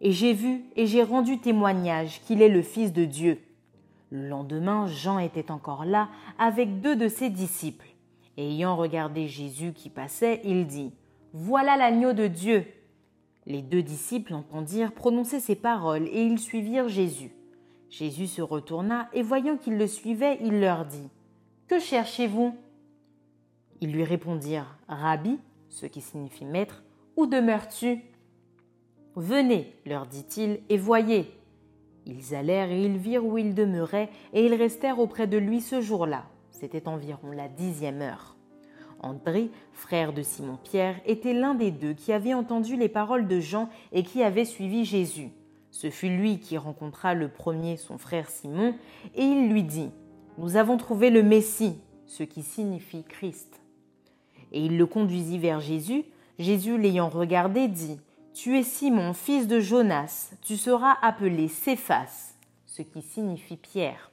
Et 0.00 0.10
j'ai 0.10 0.32
vu 0.32 0.64
et 0.74 0.86
j'ai 0.86 1.04
rendu 1.04 1.38
témoignage 1.38 2.20
qu'il 2.22 2.42
est 2.42 2.48
le 2.48 2.62
Fils 2.62 2.92
de 2.92 3.04
Dieu. 3.04 3.38
Le 4.10 4.26
lendemain, 4.26 4.88
Jean 4.88 5.20
était 5.20 5.52
encore 5.52 5.84
là 5.84 6.08
avec 6.40 6.80
deux 6.80 6.96
de 6.96 7.06
ses 7.06 7.30
disciples. 7.30 7.86
Et 8.38 8.48
ayant 8.50 8.74
regardé 8.74 9.28
Jésus 9.28 9.72
qui 9.72 9.88
passait, 9.88 10.40
il 10.42 10.66
dit, 10.66 10.92
Voilà 11.32 11.76
l'agneau 11.76 12.12
de 12.12 12.26
Dieu. 12.26 12.66
Les 13.46 13.62
deux 13.62 13.82
disciples 13.82 14.34
entendirent 14.34 14.92
prononcer 14.92 15.38
ces 15.38 15.54
paroles 15.54 16.08
et 16.08 16.22
ils 16.22 16.38
suivirent 16.38 16.88
Jésus. 16.88 17.32
Jésus 17.90 18.26
se 18.26 18.42
retourna 18.42 19.08
et 19.12 19.22
voyant 19.22 19.56
qu'ils 19.56 19.78
le 19.78 19.86
suivaient, 19.86 20.38
il 20.42 20.60
leur 20.60 20.84
dit 20.84 21.08
Que 21.68 21.78
cherchez-vous? 21.78 22.54
Ils 23.80 23.92
lui 23.92 24.04
répondirent 24.04 24.76
Rabbi, 24.88 25.38
ce 25.68 25.86
qui 25.86 26.00
signifie 26.00 26.44
maître, 26.44 26.82
où 27.16 27.26
demeures-tu 27.26 28.02
Venez, 29.14 29.74
leur 29.86 30.06
dit-il, 30.06 30.60
et 30.68 30.76
voyez. 30.76 31.30
Ils 32.04 32.34
allèrent 32.34 32.70
et 32.70 32.84
ils 32.84 32.98
virent 32.98 33.24
où 33.24 33.38
il 33.38 33.54
demeurait, 33.54 34.10
et 34.32 34.44
ils 34.44 34.54
restèrent 34.54 34.98
auprès 34.98 35.26
de 35.26 35.38
lui 35.38 35.60
ce 35.60 35.80
jour-là. 35.80 36.26
C'était 36.50 36.88
environ 36.88 37.30
la 37.30 37.48
dixième 37.48 38.02
heure. 38.02 38.35
André, 39.00 39.50
frère 39.72 40.12
de 40.12 40.22
Simon-Pierre, 40.22 41.00
était 41.06 41.32
l'un 41.32 41.54
des 41.54 41.70
deux 41.70 41.92
qui 41.92 42.12
avait 42.12 42.34
entendu 42.34 42.76
les 42.76 42.88
paroles 42.88 43.28
de 43.28 43.40
Jean 43.40 43.68
et 43.92 44.02
qui 44.02 44.22
avait 44.22 44.44
suivi 44.44 44.84
Jésus. 44.84 45.30
Ce 45.70 45.90
fut 45.90 46.08
lui 46.08 46.38
qui 46.38 46.56
rencontra 46.56 47.14
le 47.14 47.28
premier 47.28 47.76
son 47.76 47.98
frère 47.98 48.30
Simon, 48.30 48.74
et 49.14 49.22
il 49.22 49.50
lui 49.50 49.62
dit, 49.62 49.90
Nous 50.38 50.56
avons 50.56 50.78
trouvé 50.78 51.10
le 51.10 51.22
Messie, 51.22 51.78
ce 52.06 52.22
qui 52.22 52.42
signifie 52.42 53.04
Christ. 53.04 53.60
Et 54.52 54.64
il 54.64 54.78
le 54.78 54.86
conduisit 54.86 55.38
vers 55.38 55.60
Jésus. 55.60 56.04
Jésus, 56.38 56.78
l'ayant 56.78 57.08
regardé, 57.08 57.68
dit, 57.68 58.00
Tu 58.32 58.58
es 58.58 58.62
Simon, 58.62 59.12
fils 59.12 59.46
de 59.46 59.60
Jonas, 59.60 60.32
tu 60.40 60.56
seras 60.56 60.96
appelé 61.02 61.48
Céphas, 61.48 62.34
ce 62.64 62.82
qui 62.82 63.02
signifie 63.02 63.56
Pierre. 63.56 64.10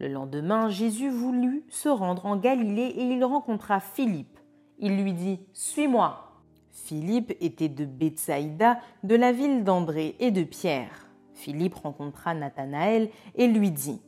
Le 0.00 0.08
lendemain, 0.08 0.68
Jésus 0.68 1.08
voulut 1.08 1.64
se 1.68 1.88
rendre 1.88 2.26
en 2.26 2.36
Galilée 2.36 2.94
et 2.96 3.04
il 3.04 3.24
rencontra 3.24 3.80
Philippe. 3.80 4.38
Il 4.78 5.02
lui 5.02 5.12
dit 5.12 5.40
Suis-moi. 5.52 6.32
Philippe 6.72 7.32
était 7.40 7.68
de 7.68 7.84
Bethsaïda, 7.84 8.78
de 9.04 9.14
la 9.14 9.32
ville 9.32 9.62
d'André 9.62 10.16
et 10.18 10.32
de 10.32 10.42
Pierre. 10.42 11.08
Philippe 11.32 11.76
rencontra 11.76 12.34
Nathanaël 12.34 13.08
et 13.36 13.46
lui 13.46 13.70
dit 13.70 14.00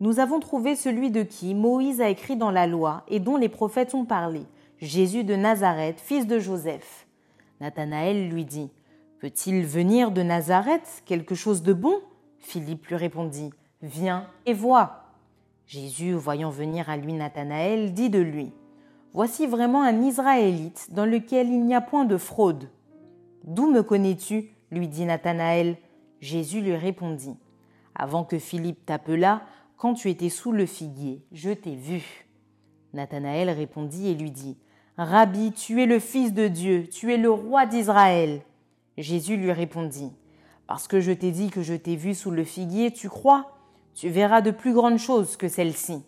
Nous 0.00 0.18
avons 0.18 0.40
trouvé 0.40 0.74
celui 0.74 1.10
de 1.10 1.22
qui 1.22 1.54
Moïse 1.54 2.00
a 2.00 2.08
écrit 2.08 2.36
dans 2.36 2.50
la 2.50 2.66
loi 2.66 3.04
et 3.08 3.20
dont 3.20 3.36
les 3.36 3.48
prophètes 3.48 3.94
ont 3.94 4.04
parlé, 4.04 4.42
Jésus 4.78 5.22
de 5.24 5.36
Nazareth, 5.36 6.00
fils 6.00 6.26
de 6.26 6.38
Joseph. 6.38 7.06
Nathanaël 7.60 8.28
lui 8.28 8.44
dit 8.44 8.70
Peut-il 9.20 9.64
venir 9.64 10.10
de 10.10 10.22
Nazareth 10.22 11.02
quelque 11.06 11.34
chose 11.34 11.62
de 11.62 11.72
bon? 11.72 11.94
Philippe 12.38 12.86
lui 12.88 12.96
répondit 12.96 13.50
Viens 13.82 14.26
et 14.46 14.54
vois. 14.54 14.99
Jésus, 15.70 16.14
voyant 16.14 16.50
venir 16.50 16.90
à 16.90 16.96
lui 16.96 17.12
Nathanaël, 17.12 17.94
dit 17.94 18.10
de 18.10 18.18
lui, 18.18 18.52
Voici 19.12 19.46
vraiment 19.46 19.84
un 19.84 20.02
Israélite 20.02 20.88
dans 20.90 21.06
lequel 21.06 21.46
il 21.46 21.64
n'y 21.64 21.76
a 21.76 21.80
point 21.80 22.04
de 22.04 22.16
fraude. 22.16 22.68
D'où 23.44 23.70
me 23.70 23.84
connais-tu? 23.84 24.50
lui 24.72 24.88
dit 24.88 25.04
Nathanaël. 25.04 25.76
Jésus 26.20 26.60
lui 26.60 26.74
répondit, 26.74 27.36
Avant 27.94 28.24
que 28.24 28.40
Philippe 28.40 28.84
t'appelât, 28.84 29.42
quand 29.76 29.94
tu 29.94 30.10
étais 30.10 30.28
sous 30.28 30.50
le 30.50 30.66
figuier, 30.66 31.24
je 31.30 31.50
t'ai 31.50 31.76
vu. 31.76 32.26
Nathanaël 32.92 33.48
répondit 33.48 34.08
et 34.08 34.14
lui 34.16 34.32
dit, 34.32 34.58
Rabbi, 34.96 35.52
tu 35.52 35.80
es 35.80 35.86
le 35.86 36.00
Fils 36.00 36.34
de 36.34 36.48
Dieu, 36.48 36.88
tu 36.88 37.12
es 37.14 37.16
le 37.16 37.30
roi 37.30 37.66
d'Israël. 37.66 38.42
Jésus 38.98 39.36
lui 39.36 39.52
répondit, 39.52 40.10
Parce 40.66 40.88
que 40.88 40.98
je 40.98 41.12
t'ai 41.12 41.30
dit 41.30 41.48
que 41.48 41.62
je 41.62 41.74
t'ai 41.74 41.94
vu 41.94 42.16
sous 42.16 42.32
le 42.32 42.42
figuier, 42.42 42.92
tu 42.92 43.08
crois? 43.08 43.59
Tu 43.94 44.08
verras 44.08 44.40
de 44.40 44.50
plus 44.50 44.72
grandes 44.72 44.98
choses 44.98 45.36
que 45.36 45.48
celles-ci. 45.48 46.02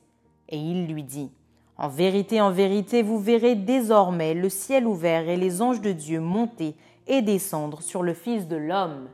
Et 0.48 0.58
il 0.58 0.86
lui 0.86 1.02
dit, 1.02 1.30
En 1.76 1.88
vérité, 1.88 2.40
en 2.40 2.50
vérité, 2.50 3.02
vous 3.02 3.18
verrez 3.18 3.54
désormais 3.54 4.34
le 4.34 4.48
ciel 4.48 4.86
ouvert 4.86 5.28
et 5.28 5.36
les 5.36 5.62
anges 5.62 5.80
de 5.80 5.92
Dieu 5.92 6.20
monter 6.20 6.74
et 7.06 7.22
descendre 7.22 7.82
sur 7.82 8.02
le 8.02 8.14
Fils 8.14 8.46
de 8.46 8.56
l'homme. 8.56 9.08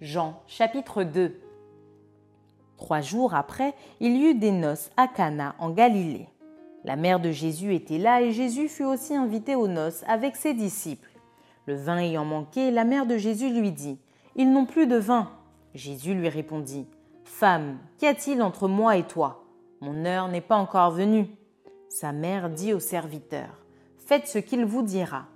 Jean 0.00 0.42
chapitre 0.46 1.02
2 1.02 1.40
Trois 2.76 3.00
jours 3.00 3.34
après, 3.34 3.74
il 3.98 4.16
y 4.16 4.26
eut 4.26 4.34
des 4.34 4.52
noces 4.52 4.90
à 4.96 5.08
Cana 5.08 5.56
en 5.58 5.70
Galilée. 5.70 6.28
La 6.84 6.94
mère 6.94 7.18
de 7.18 7.32
Jésus 7.32 7.74
était 7.74 7.98
là 7.98 8.22
et 8.22 8.30
Jésus 8.30 8.68
fut 8.68 8.84
aussi 8.84 9.16
invité 9.16 9.56
aux 9.56 9.66
noces 9.66 10.04
avec 10.06 10.36
ses 10.36 10.54
disciples. 10.54 11.10
Le 11.66 11.74
vin 11.74 11.98
ayant 11.98 12.24
manqué, 12.24 12.70
la 12.70 12.84
mère 12.84 13.04
de 13.04 13.18
Jésus 13.18 13.50
lui 13.50 13.72
dit 13.72 13.98
Ils 14.36 14.50
n'ont 14.52 14.64
plus 14.64 14.86
de 14.86 14.96
vin. 14.96 15.28
Jésus 15.74 16.14
lui 16.14 16.28
répondit 16.28 16.86
Femme, 17.28 17.78
qu'y 17.98 18.06
a-t-il 18.06 18.42
entre 18.42 18.66
moi 18.66 18.96
et 18.96 19.04
toi? 19.04 19.44
Mon 19.80 20.06
heure 20.06 20.26
n'est 20.26 20.40
pas 20.40 20.56
encore 20.56 20.90
venue. 20.90 21.28
Sa 21.88 22.10
mère 22.10 22.50
dit 22.50 22.72
au 22.72 22.80
serviteur 22.80 23.64
Faites 23.96 24.26
ce 24.26 24.38
qu'il 24.38 24.64
vous 24.64 24.82
dira. 24.82 25.26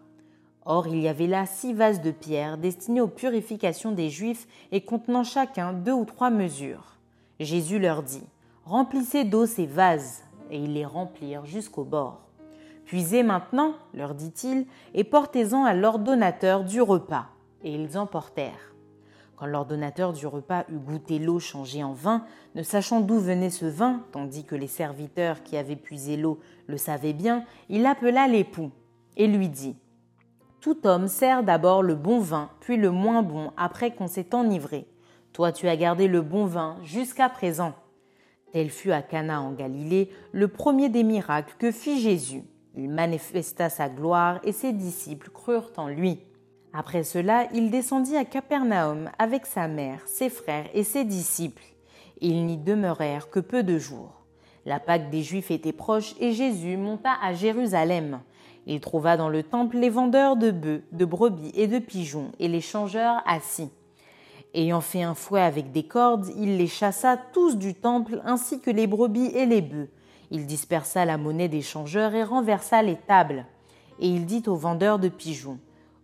Or 0.64 0.88
il 0.88 0.98
y 0.98 1.06
avait 1.06 1.28
là 1.28 1.46
six 1.46 1.72
vases 1.72 2.00
de 2.00 2.10
pierre 2.10 2.58
destinés 2.58 3.00
aux 3.00 3.08
purifications 3.08 3.92
des 3.92 4.08
Juifs 4.08 4.48
et 4.72 4.80
contenant 4.80 5.22
chacun 5.22 5.72
deux 5.72 5.92
ou 5.92 6.04
trois 6.04 6.30
mesures. 6.30 6.96
Jésus 7.38 7.78
leur 7.78 8.02
dit 8.02 8.26
Remplissez 8.64 9.22
d'eau 9.22 9.46
ces 9.46 9.66
vases, 9.66 10.24
et 10.50 10.58
ils 10.58 10.72
les 10.72 10.86
remplirent 10.86 11.46
jusqu'au 11.46 11.84
bord. 11.84 12.22
Puisez 12.84 13.22
maintenant, 13.22 13.74
leur 13.94 14.14
dit-il, 14.14 14.66
et 14.94 15.04
portez-en 15.04 15.64
à 15.64 15.74
l'ordonnateur 15.74 16.64
du 16.64 16.82
repas. 16.82 17.26
Et 17.62 17.72
ils 17.74 17.96
emportèrent. 17.96 18.71
Quand 19.36 19.46
l'ordonnateur 19.46 20.12
du 20.12 20.26
repas 20.26 20.64
eut 20.68 20.78
goûté 20.78 21.18
l'eau 21.18 21.40
changée 21.40 21.82
en 21.82 21.92
vin, 21.92 22.24
ne 22.54 22.62
sachant 22.62 23.00
d'où 23.00 23.18
venait 23.18 23.50
ce 23.50 23.66
vin, 23.66 24.02
tandis 24.12 24.44
que 24.44 24.54
les 24.54 24.66
serviteurs 24.66 25.42
qui 25.42 25.56
avaient 25.56 25.76
puisé 25.76 26.16
l'eau 26.16 26.38
le 26.66 26.76
savaient 26.76 27.12
bien, 27.12 27.44
il 27.68 27.86
appela 27.86 28.28
l'époux 28.28 28.70
et 29.16 29.26
lui 29.26 29.48
dit 29.48 29.76
Tout 30.60 30.86
homme 30.86 31.08
sert 31.08 31.42
d'abord 31.42 31.82
le 31.82 31.94
bon 31.94 32.20
vin, 32.20 32.50
puis 32.60 32.76
le 32.76 32.90
moins 32.90 33.22
bon, 33.22 33.52
après 33.56 33.94
qu'on 33.94 34.06
s'est 34.06 34.34
enivré. 34.34 34.86
Toi, 35.32 35.50
tu 35.50 35.66
as 35.66 35.76
gardé 35.76 36.08
le 36.08 36.20
bon 36.20 36.44
vin 36.44 36.76
jusqu'à 36.82 37.28
présent. 37.28 37.72
Tel 38.52 38.68
fut 38.68 38.92
à 38.92 39.00
Cana 39.00 39.40
en 39.40 39.52
Galilée 39.52 40.10
le 40.32 40.46
premier 40.46 40.90
des 40.90 41.04
miracles 41.04 41.54
que 41.58 41.70
fit 41.70 42.00
Jésus. 42.00 42.44
Il 42.76 42.90
manifesta 42.90 43.70
sa 43.70 43.88
gloire 43.88 44.40
et 44.44 44.52
ses 44.52 44.72
disciples 44.72 45.30
crurent 45.30 45.72
en 45.76 45.88
lui. 45.88 46.20
Après 46.72 47.02
cela, 47.02 47.46
il 47.52 47.70
descendit 47.70 48.16
à 48.16 48.24
Capernaum 48.24 49.10
avec 49.18 49.46
sa 49.46 49.68
mère, 49.68 50.00
ses 50.06 50.30
frères 50.30 50.66
et 50.74 50.84
ses 50.84 51.04
disciples. 51.04 51.62
Ils 52.20 52.46
n'y 52.46 52.56
demeurèrent 52.56 53.30
que 53.30 53.40
peu 53.40 53.62
de 53.62 53.78
jours. 53.78 54.24
La 54.64 54.80
Pâque 54.80 55.10
des 55.10 55.22
Juifs 55.22 55.50
était 55.50 55.72
proche 55.72 56.14
et 56.20 56.32
Jésus 56.32 56.76
monta 56.76 57.12
à 57.22 57.34
Jérusalem. 57.34 58.20
Il 58.66 58.80
trouva 58.80 59.16
dans 59.16 59.28
le 59.28 59.42
temple 59.42 59.78
les 59.78 59.90
vendeurs 59.90 60.36
de 60.36 60.50
bœufs, 60.50 60.84
de 60.92 61.04
brebis 61.04 61.52
et 61.54 61.66
de 61.66 61.78
pigeons 61.78 62.30
et 62.38 62.48
les 62.48 62.60
changeurs 62.60 63.22
assis. 63.26 63.70
Ayant 64.54 64.80
fait 64.80 65.02
un 65.02 65.14
fouet 65.14 65.40
avec 65.40 65.72
des 65.72 65.82
cordes, 65.82 66.28
il 66.36 66.58
les 66.58 66.66
chassa 66.68 67.16
tous 67.32 67.56
du 67.56 67.74
temple 67.74 68.22
ainsi 68.24 68.60
que 68.60 68.70
les 68.70 68.86
brebis 68.86 69.32
et 69.34 69.46
les 69.46 69.62
bœufs 69.62 69.88
il 70.32 70.46
dispersa 70.46 71.04
la 71.04 71.18
monnaie 71.18 71.48
des 71.48 71.60
changeurs 71.60 72.14
et 72.14 72.24
renversa 72.24 72.82
les 72.82 72.96
tables. 72.96 73.44
Et 74.00 74.08
il 74.08 74.24
dit 74.24 74.42
aux 74.46 74.56
vendeurs 74.56 74.98
de 74.98 75.08
pigeons 75.08 75.58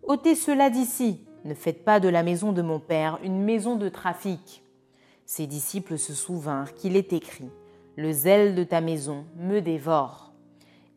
ôtez 0.09 0.35
cela 0.35 0.71
d'ici, 0.71 1.21
ne 1.44 1.55
faites 1.55 1.85
pas 1.85 2.01
de 2.01 2.09
la 2.09 2.23
maison 2.23 2.53
de 2.53 2.62
mon 2.62 2.81
père 2.81 3.18
une 3.23 3.42
maison 3.42 3.77
de 3.77 3.88
trafic. 3.88 4.64
Ses 5.27 5.47
disciples 5.47 5.99
se 5.99 6.14
souvinrent 6.14 6.75
qu'il 6.75 6.97
est 6.97 7.12
écrit 7.12 7.51
Le 7.97 8.11
zèle 8.11 8.55
de 8.55 8.64
ta 8.64 8.81
maison 8.81 9.27
me 9.37 9.61
dévore. 9.61 10.33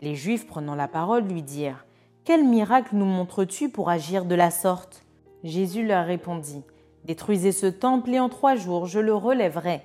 Les 0.02 0.16
Juifs, 0.16 0.48
prenant 0.48 0.76
la 0.76 0.88
parole, 0.88 1.26
lui 1.26 1.44
dirent 1.44 1.86
Quel 2.24 2.46
miracle 2.46 2.96
nous 2.96 3.06
montres-tu 3.06 3.70
pour 3.70 3.90
agir 3.90 4.26
de 4.26 4.36
la 4.36 4.50
sorte? 4.50 5.06
Jésus 5.44 5.86
leur 5.86 6.06
répondit 6.06 6.64
Détruisez 7.04 7.52
ce 7.52 7.68
temple 7.68 8.12
et 8.12 8.20
en 8.20 8.30
trois 8.30 8.56
jours 8.56 8.86
je 8.86 9.00
le 9.00 9.14
relèverai. 9.14 9.82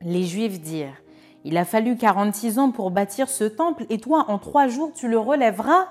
Les 0.00 0.22
Juifs 0.22 0.60
dirent 0.60 1.02
il 1.44 1.56
a 1.56 1.64
fallu 1.64 1.96
46 1.96 2.58
ans 2.60 2.70
pour 2.70 2.92
bâtir 2.92 3.28
ce 3.28 3.42
temple 3.42 3.84
et 3.90 3.98
toi, 3.98 4.26
en 4.28 4.38
trois 4.38 4.68
jours, 4.68 4.92
tu 4.94 5.08
le 5.08 5.18
relèveras? 5.18 5.88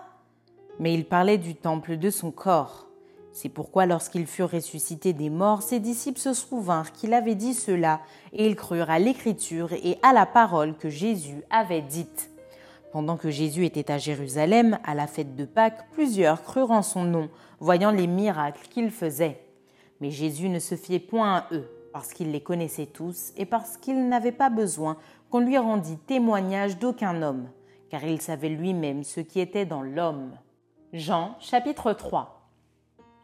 Mais 0.79 0.93
il 0.93 1.05
parlait 1.05 1.37
du 1.37 1.55
temple 1.55 1.97
de 1.97 2.09
son 2.09 2.31
corps. 2.31 2.87
C'est 3.31 3.49
pourquoi 3.49 3.85
lorsqu'ils 3.85 4.27
furent 4.27 4.51
ressuscités 4.51 5.13
des 5.13 5.29
morts, 5.29 5.61
ses 5.61 5.79
disciples 5.79 6.19
se 6.19 6.33
souvinrent 6.33 6.91
qu'il 6.91 7.13
avait 7.13 7.35
dit 7.35 7.53
cela, 7.53 8.01
et 8.33 8.45
ils 8.45 8.55
crurent 8.55 8.89
à 8.89 8.99
l'écriture 8.99 9.71
et 9.71 9.97
à 10.01 10.11
la 10.11 10.25
parole 10.25 10.75
que 10.75 10.89
Jésus 10.89 11.43
avait 11.49 11.81
dite. 11.81 12.29
Pendant 12.91 13.15
que 13.15 13.29
Jésus 13.29 13.65
était 13.65 13.89
à 13.89 13.97
Jérusalem, 13.97 14.77
à 14.83 14.95
la 14.95 15.07
fête 15.07 15.35
de 15.37 15.45
Pâques, 15.45 15.89
plusieurs 15.93 16.43
crurent 16.43 16.71
en 16.71 16.81
son 16.81 17.05
nom, 17.05 17.29
voyant 17.61 17.91
les 17.91 18.07
miracles 18.07 18.67
qu'il 18.69 18.91
faisait. 18.91 19.39
Mais 20.01 20.11
Jésus 20.11 20.49
ne 20.49 20.59
se 20.59 20.75
fiait 20.75 20.99
point 20.99 21.35
à 21.37 21.47
eux, 21.53 21.69
parce 21.93 22.11
qu'il 22.11 22.31
les 22.31 22.41
connaissait 22.41 22.87
tous 22.87 23.31
et 23.37 23.45
parce 23.45 23.77
qu'il 23.77 24.09
n'avait 24.09 24.33
pas 24.33 24.49
besoin 24.49 24.97
qu'on 25.29 25.39
lui 25.39 25.57
rendit 25.57 25.97
témoignage 25.97 26.79
d'aucun 26.79 27.21
homme, 27.21 27.47
car 27.89 28.03
il 28.03 28.21
savait 28.21 28.49
lui-même 28.49 29.05
ce 29.05 29.21
qui 29.21 29.39
était 29.39 29.65
dans 29.65 29.81
l'homme. 29.81 30.31
Jean 30.93 31.37
chapitre 31.39 31.93
3 31.93 32.49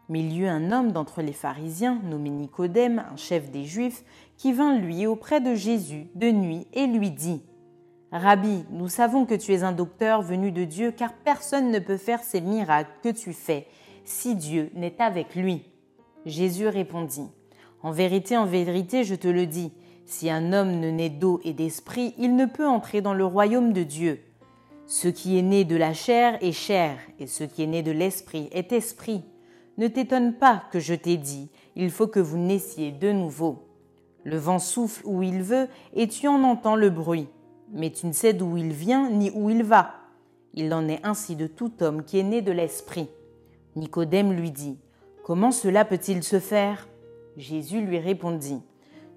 Mais 0.07 0.21
il 0.21 0.31
y 0.31 0.39
eut 0.39 0.47
un 0.47 0.71
homme 0.71 0.93
d'entre 0.93 1.21
les 1.21 1.33
pharisiens, 1.33 1.99
nommé 2.05 2.29
Nicodème, 2.29 3.03
un 3.11 3.17
chef 3.17 3.51
des 3.51 3.65
Juifs, 3.65 4.05
qui 4.37 4.53
vint 4.53 4.77
lui 4.77 5.05
auprès 5.05 5.41
de 5.41 5.53
Jésus 5.53 6.07
de 6.15 6.31
nuit 6.31 6.65
et 6.71 6.87
lui 6.87 7.11
dit 7.11 7.41
Rabbi, 8.13 8.63
nous 8.71 8.87
savons 8.87 9.25
que 9.25 9.35
tu 9.35 9.53
es 9.53 9.63
un 9.63 9.73
docteur 9.73 10.21
venu 10.21 10.53
de 10.53 10.63
Dieu, 10.63 10.91
car 10.91 11.11
personne 11.11 11.69
ne 11.69 11.79
peut 11.79 11.97
faire 11.97 12.23
ces 12.23 12.39
miracles 12.39 12.89
que 13.03 13.09
tu 13.09 13.33
fais 13.33 13.67
si 14.05 14.35
Dieu 14.35 14.71
n'est 14.73 15.01
avec 15.01 15.35
lui. 15.35 15.65
Jésus 16.25 16.69
répondit 16.69 17.27
En 17.83 17.91
vérité, 17.91 18.37
en 18.37 18.45
vérité, 18.45 19.03
je 19.03 19.15
te 19.15 19.27
le 19.27 19.45
dis, 19.45 19.73
si 20.05 20.29
un 20.29 20.53
homme 20.53 20.79
ne 20.79 20.89
naît 20.89 21.09
d'eau 21.09 21.41
et 21.43 21.51
d'esprit, 21.51 22.15
il 22.17 22.37
ne 22.37 22.45
peut 22.45 22.65
entrer 22.65 23.01
dans 23.01 23.13
le 23.13 23.25
royaume 23.25 23.73
de 23.73 23.83
Dieu. 23.83 24.23
Ce 24.89 25.09
qui 25.09 25.37
est 25.37 25.41
né 25.41 25.65
de 25.65 25.75
la 25.75 25.93
chair 25.93 26.37
est 26.41 26.53
chair, 26.53 26.97
et 27.19 27.27
ce 27.27 27.43
qui 27.43 27.61
est 27.61 27.67
né 27.67 27.83
de 27.83 27.91
l'esprit 27.91 28.47
est 28.53 28.71
esprit. 28.71 29.21
Ne 29.77 29.89
t'étonne 29.89 30.33
pas 30.33 30.63
que 30.71 30.79
je 30.79 30.93
t'ai 30.93 31.17
dit, 31.17 31.49
il 31.75 31.91
faut 31.91 32.07
que 32.07 32.21
vous 32.21 32.37
naissiez 32.37 32.91
de 32.91 33.11
nouveau. 33.11 33.67
Le 34.23 34.37
vent 34.37 34.59
souffle 34.59 35.01
où 35.05 35.23
il 35.23 35.43
veut, 35.43 35.67
et 35.93 36.07
tu 36.07 36.29
en 36.29 36.41
entends 36.43 36.77
le 36.77 36.89
bruit, 36.89 37.27
mais 37.73 37.91
tu 37.91 38.07
ne 38.07 38.13
sais 38.13 38.31
d'où 38.31 38.55
il 38.55 38.71
vient 38.71 39.09
ni 39.09 39.29
où 39.31 39.49
il 39.49 39.61
va. 39.61 39.93
Il 40.53 40.73
en 40.73 40.87
est 40.87 41.05
ainsi 41.05 41.35
de 41.35 41.47
tout 41.47 41.71
homme 41.81 42.05
qui 42.05 42.17
est 42.17 42.23
né 42.23 42.41
de 42.41 42.53
l'esprit. 42.53 43.09
Nicodème 43.75 44.31
lui 44.31 44.51
dit, 44.51 44.77
Comment 45.21 45.51
cela 45.51 45.83
peut-il 45.83 46.23
se 46.23 46.39
faire? 46.39 46.87
Jésus 47.35 47.81
lui 47.81 47.99
répondit, 47.99 48.61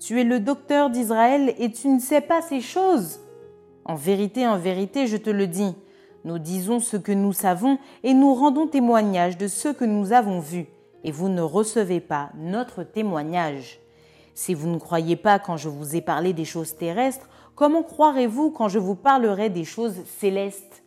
tu 0.00 0.20
es 0.20 0.24
le 0.24 0.40
docteur 0.40 0.90
d'Israël 0.90 1.54
et 1.60 1.70
tu 1.70 1.86
ne 1.86 2.00
sais 2.00 2.20
pas 2.20 2.42
ces 2.42 2.60
choses. 2.60 3.20
En 3.90 3.96
vérité, 3.96 4.46
en 4.46 4.56
vérité, 4.56 5.08
je 5.08 5.16
te 5.16 5.30
le 5.30 5.48
dis, 5.48 5.74
nous 6.22 6.38
disons 6.38 6.78
ce 6.78 6.96
que 6.96 7.10
nous 7.10 7.32
savons 7.32 7.76
et 8.04 8.14
nous 8.14 8.34
rendons 8.34 8.68
témoignage 8.68 9.36
de 9.36 9.48
ce 9.48 9.66
que 9.66 9.84
nous 9.84 10.12
avons 10.12 10.38
vu, 10.38 10.68
et 11.02 11.10
vous 11.10 11.28
ne 11.28 11.42
recevez 11.42 11.98
pas 11.98 12.30
notre 12.36 12.84
témoignage. 12.84 13.80
Si 14.32 14.54
vous 14.54 14.68
ne 14.68 14.78
croyez 14.78 15.16
pas 15.16 15.40
quand 15.40 15.56
je 15.56 15.68
vous 15.68 15.96
ai 15.96 16.02
parlé 16.02 16.32
des 16.32 16.44
choses 16.44 16.76
terrestres, 16.76 17.28
comment 17.56 17.82
croirez-vous 17.82 18.52
quand 18.52 18.68
je 18.68 18.78
vous 18.78 18.94
parlerai 18.94 19.50
des 19.50 19.64
choses 19.64 20.04
célestes? 20.20 20.84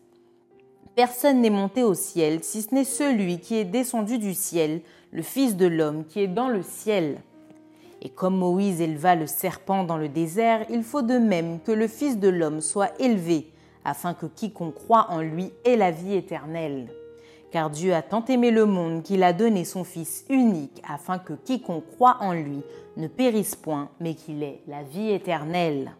Personne 0.95 1.41
n'est 1.41 1.49
monté 1.49 1.83
au 1.83 1.95
ciel 1.95 2.41
si 2.41 2.61
ce 2.61 2.73
n'est 2.73 2.85
celui 2.85 3.41
qui 3.41 3.57
est 3.57 3.65
descendu 3.65 4.17
du 4.17 4.33
ciel, 4.33 4.79
le 5.11 5.23
Fils 5.23 5.57
de 5.57 5.65
l'homme 5.65 6.05
qui 6.05 6.21
est 6.21 6.27
dans 6.29 6.47
le 6.47 6.63
ciel. 6.63 7.17
Et 8.05 8.09
comme 8.09 8.37
Moïse 8.37 8.81
éleva 8.81 9.15
le 9.15 9.27
serpent 9.27 9.85
dans 9.85 9.95
le 9.95 10.09
désert, 10.09 10.65
il 10.69 10.83
faut 10.83 11.01
de 11.01 11.17
même 11.17 11.61
que 11.61 11.71
le 11.71 11.87
Fils 11.87 12.19
de 12.19 12.27
l'homme 12.27 12.59
soit 12.59 12.91
élevé, 12.99 13.49
afin 13.85 14.13
que 14.13 14.25
quiconque 14.25 14.75
croit 14.75 15.07
en 15.09 15.21
lui 15.21 15.53
ait 15.63 15.77
la 15.77 15.91
vie 15.91 16.15
éternelle. 16.15 16.89
Car 17.51 17.69
Dieu 17.69 17.93
a 17.93 18.01
tant 18.01 18.25
aimé 18.25 18.51
le 18.51 18.65
monde 18.65 19.03
qu'il 19.03 19.23
a 19.23 19.31
donné 19.31 19.63
son 19.63 19.85
Fils 19.85 20.25
unique, 20.29 20.81
afin 20.85 21.17
que 21.17 21.31
quiconque 21.31 21.89
croit 21.95 22.17
en 22.19 22.33
lui 22.33 22.61
ne 22.97 23.07
périsse 23.07 23.55
point, 23.55 23.89
mais 24.01 24.15
qu'il 24.15 24.43
ait 24.43 24.61
la 24.67 24.83
vie 24.83 25.11
éternelle. 25.11 25.93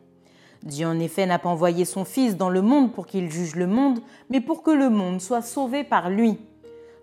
Dieu 0.62 0.86
en 0.86 1.00
effet 1.00 1.26
n'a 1.26 1.39
pas 1.39 1.50
envoyé 1.50 1.86
son 1.86 2.04
Fils 2.04 2.36
dans 2.36 2.50
le 2.50 2.62
monde 2.62 2.92
pour 2.92 3.08
qu'il 3.08 3.32
juge 3.32 3.56
le 3.56 3.68
monde, 3.68 4.00
mais 4.30 4.42
pour 4.42 4.62
que 4.62 4.72
le 4.72 4.89
monde 4.89 5.22
soit 5.22 5.42
sauvé 5.42 5.86
par 5.86 6.10
lui. 6.10 6.38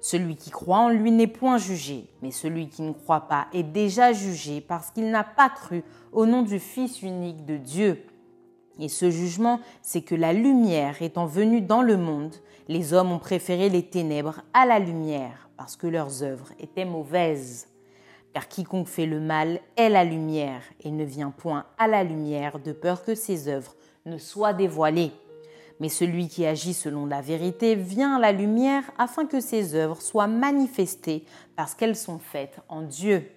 Celui 0.00 0.36
qui 0.36 0.50
croit 0.50 0.78
en 0.78 0.88
lui 0.88 1.10
n'est 1.10 1.26
point 1.26 1.58
jugé, 1.58 2.06
mais 2.22 2.30
celui 2.30 2.68
qui 2.68 2.82
ne 2.82 2.92
croit 2.92 3.28
pas 3.28 3.48
est 3.52 3.62
déjà 3.62 4.12
jugé 4.12 4.62
parce 4.62 4.90
qu'il 4.90 5.10
n'a 5.10 5.24
pas 5.24 5.50
cru 5.50 5.82
au 6.12 6.24
nom 6.24 6.42
du 6.42 6.58
Fils 6.58 7.02
unique 7.02 7.44
de 7.44 7.58
Dieu. 7.58 8.02
Et 8.78 8.88
ce 8.88 9.10
jugement, 9.10 9.60
c'est 9.82 10.00
que 10.00 10.14
la 10.14 10.32
lumière 10.32 11.02
étant 11.02 11.26
venue 11.26 11.60
dans 11.60 11.82
le 11.82 11.98
monde, 11.98 12.34
les 12.66 12.94
hommes 12.94 13.12
ont 13.12 13.18
préféré 13.18 13.68
les 13.68 13.82
ténèbres 13.82 14.40
à 14.54 14.64
la 14.64 14.78
lumière, 14.78 15.50
parce 15.58 15.76
que 15.76 15.86
leurs 15.86 16.22
œuvres 16.22 16.48
étaient 16.58 16.86
mauvaises. 16.86 17.68
Car 18.32 18.48
quiconque 18.48 18.88
fait 18.88 19.06
le 19.06 19.20
mal 19.20 19.60
est 19.76 19.90
la 19.90 20.04
lumière, 20.04 20.62
et 20.82 20.90
ne 20.90 21.04
vient 21.04 21.30
point 21.30 21.66
à 21.76 21.88
la 21.88 22.04
lumière 22.04 22.58
de 22.58 22.72
peur 22.72 23.04
que 23.04 23.14
ses 23.14 23.48
œuvres 23.48 23.74
ne 24.06 24.16
soient 24.16 24.54
dévoilées. 24.54 25.12
Mais 25.80 25.88
celui 25.88 26.28
qui 26.28 26.46
agit 26.46 26.74
selon 26.74 27.06
la 27.06 27.22
vérité 27.22 27.74
vient 27.74 28.16
à 28.16 28.20
la 28.20 28.32
lumière 28.32 28.84
afin 28.98 29.26
que 29.26 29.40
ses 29.40 29.74
œuvres 29.74 30.00
soient 30.00 30.26
manifestées 30.26 31.24
parce 31.56 31.74
qu'elles 31.74 31.96
sont 31.96 32.18
faites 32.18 32.60
en 32.68 32.82
Dieu. 32.82 33.30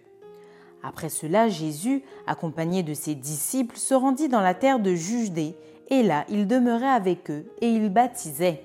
Après 0.83 1.07
cela, 1.07 1.47
Jésus, 1.47 2.03
accompagné 2.27 2.83
de 2.83 2.93
ses 2.93 3.15
disciples, 3.15 3.77
se 3.77 3.93
rendit 3.93 4.27
dans 4.27 4.41
la 4.41 4.53
terre 4.53 4.79
de 4.79 4.93
Judée, 4.93 5.55
et 5.89 6.03
là 6.03 6.25
il 6.27 6.45
demeurait 6.45 6.85
avec 6.87 7.31
eux, 7.31 7.45
et 7.61 7.69
il 7.69 7.89
baptisait. 7.89 8.63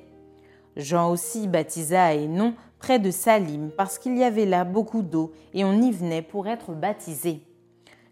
Jean 0.76 1.10
aussi 1.10 1.46
baptisa 1.46 2.06
à 2.06 2.14
Hénon, 2.14 2.54
près 2.80 2.98
de 2.98 3.12
Salim, 3.12 3.70
parce 3.76 3.98
qu'il 3.98 4.18
y 4.18 4.24
avait 4.24 4.46
là 4.46 4.64
beaucoup 4.64 5.02
d'eau, 5.02 5.32
et 5.54 5.64
on 5.64 5.80
y 5.80 5.92
venait 5.92 6.22
pour 6.22 6.48
être 6.48 6.72
baptisé. 6.72 7.42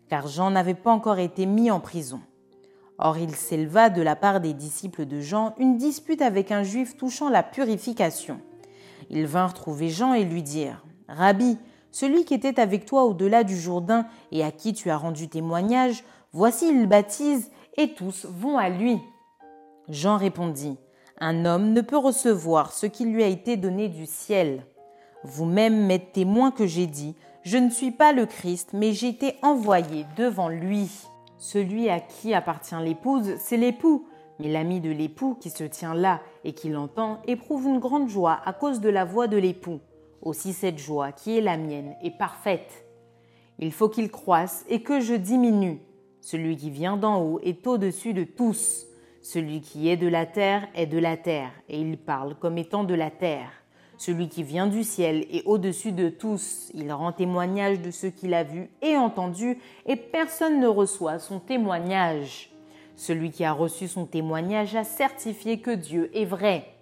Car 0.08 0.28
Jean 0.28 0.52
n'avait 0.52 0.74
pas 0.74 0.92
encore 0.92 1.18
été 1.18 1.44
mis 1.44 1.72
en 1.72 1.80
prison. 1.80 2.20
Or 2.98 3.18
il 3.18 3.34
s'éleva 3.34 3.90
de 3.90 4.02
la 4.02 4.16
part 4.16 4.40
des 4.40 4.54
disciples 4.54 5.04
de 5.04 5.20
Jean 5.20 5.54
une 5.58 5.76
dispute 5.76 6.22
avec 6.22 6.50
un 6.50 6.62
juif 6.62 6.96
touchant 6.96 7.28
la 7.28 7.42
purification. 7.42 8.40
Ils 9.10 9.26
vinrent 9.26 9.54
trouver 9.54 9.88
Jean 9.88 10.14
et 10.14 10.24
lui 10.24 10.42
dirent 10.42 10.82
Rabbi, 11.08 11.58
celui 11.92 12.24
qui 12.24 12.34
était 12.34 12.60
avec 12.60 12.84
toi 12.84 13.04
au-delà 13.04 13.44
du 13.44 13.56
Jourdain 13.56 14.06
et 14.32 14.44
à 14.44 14.50
qui 14.50 14.72
tu 14.72 14.90
as 14.90 14.96
rendu 14.96 15.28
témoignage, 15.28 16.04
voici 16.32 16.68
il 16.68 16.86
baptise 16.86 17.50
et 17.76 17.94
tous 17.94 18.26
vont 18.28 18.58
à 18.58 18.68
lui. 18.68 18.98
Jean 19.88 20.16
répondit, 20.16 20.78
Un 21.20 21.44
homme 21.44 21.72
ne 21.72 21.80
peut 21.80 21.96
recevoir 21.96 22.72
ce 22.72 22.86
qui 22.86 23.04
lui 23.04 23.22
a 23.22 23.28
été 23.28 23.56
donné 23.56 23.88
du 23.88 24.06
ciel. 24.06 24.66
Vous-même 25.22 25.86
m'êtes 25.86 26.12
témoin 26.12 26.50
que 26.50 26.66
j'ai 26.66 26.86
dit, 26.86 27.14
Je 27.42 27.58
ne 27.58 27.70
suis 27.70 27.92
pas 27.92 28.12
le 28.12 28.26
Christ, 28.26 28.70
mais 28.72 28.92
j'ai 28.92 29.08
été 29.08 29.36
envoyé 29.42 30.06
devant 30.16 30.48
lui. 30.48 30.90
Celui 31.38 31.88
à 31.88 32.00
qui 32.00 32.34
appartient 32.34 32.74
l'épouse, 32.82 33.34
c'est 33.38 33.56
l'époux, 33.56 34.06
mais 34.38 34.48
l'ami 34.48 34.80
de 34.80 34.90
l'époux 34.90 35.34
qui 35.34 35.50
se 35.50 35.64
tient 35.64 35.94
là 35.94 36.20
et 36.44 36.52
qui 36.52 36.68
l'entend 36.68 37.20
éprouve 37.26 37.66
une 37.66 37.78
grande 37.78 38.08
joie 38.08 38.40
à 38.44 38.52
cause 38.52 38.80
de 38.80 38.88
la 38.88 39.04
voix 39.04 39.28
de 39.28 39.36
l'époux. 39.36 39.80
Aussi 40.22 40.52
cette 40.52 40.78
joie 40.78 41.12
qui 41.12 41.36
est 41.36 41.42
la 41.42 41.56
mienne 41.56 41.94
est 42.02 42.16
parfaite. 42.16 42.86
Il 43.58 43.72
faut 43.72 43.88
qu'il 43.88 44.10
croisse 44.10 44.64
et 44.68 44.82
que 44.82 45.00
je 45.00 45.14
diminue. 45.14 45.80
Celui 46.20 46.56
qui 46.56 46.70
vient 46.70 46.96
d'en 46.96 47.22
haut 47.22 47.40
est 47.42 47.66
au-dessus 47.66 48.12
de 48.12 48.24
tous. 48.24 48.86
Celui 49.22 49.60
qui 49.60 49.88
est 49.88 49.96
de 49.96 50.08
la 50.08 50.26
terre 50.26 50.68
est 50.74 50.86
de 50.86 50.98
la 50.98 51.16
terre, 51.16 51.50
et 51.68 51.80
il 51.80 51.98
parle 51.98 52.36
comme 52.36 52.58
étant 52.58 52.84
de 52.84 52.94
la 52.94 53.10
terre. 53.10 53.50
Celui 53.98 54.28
qui 54.28 54.42
vient 54.42 54.66
du 54.66 54.84
ciel 54.84 55.26
est 55.30 55.44
au-dessus 55.46 55.92
de 55.92 56.08
tous. 56.08 56.70
Il 56.74 56.92
rend 56.92 57.12
témoignage 57.12 57.80
de 57.80 57.90
ce 57.90 58.06
qu'il 58.06 58.34
a 58.34 58.44
vu 58.44 58.68
et 58.82 58.96
entendu, 58.96 59.58
et 59.86 59.96
personne 59.96 60.60
ne 60.60 60.66
reçoit 60.66 61.18
son 61.18 61.40
témoignage. 61.40 62.50
Celui 62.94 63.30
qui 63.30 63.44
a 63.44 63.52
reçu 63.52 63.88
son 63.88 64.06
témoignage 64.06 64.74
a 64.76 64.84
certifié 64.84 65.60
que 65.60 65.70
Dieu 65.70 66.10
est 66.14 66.24
vrai 66.24 66.76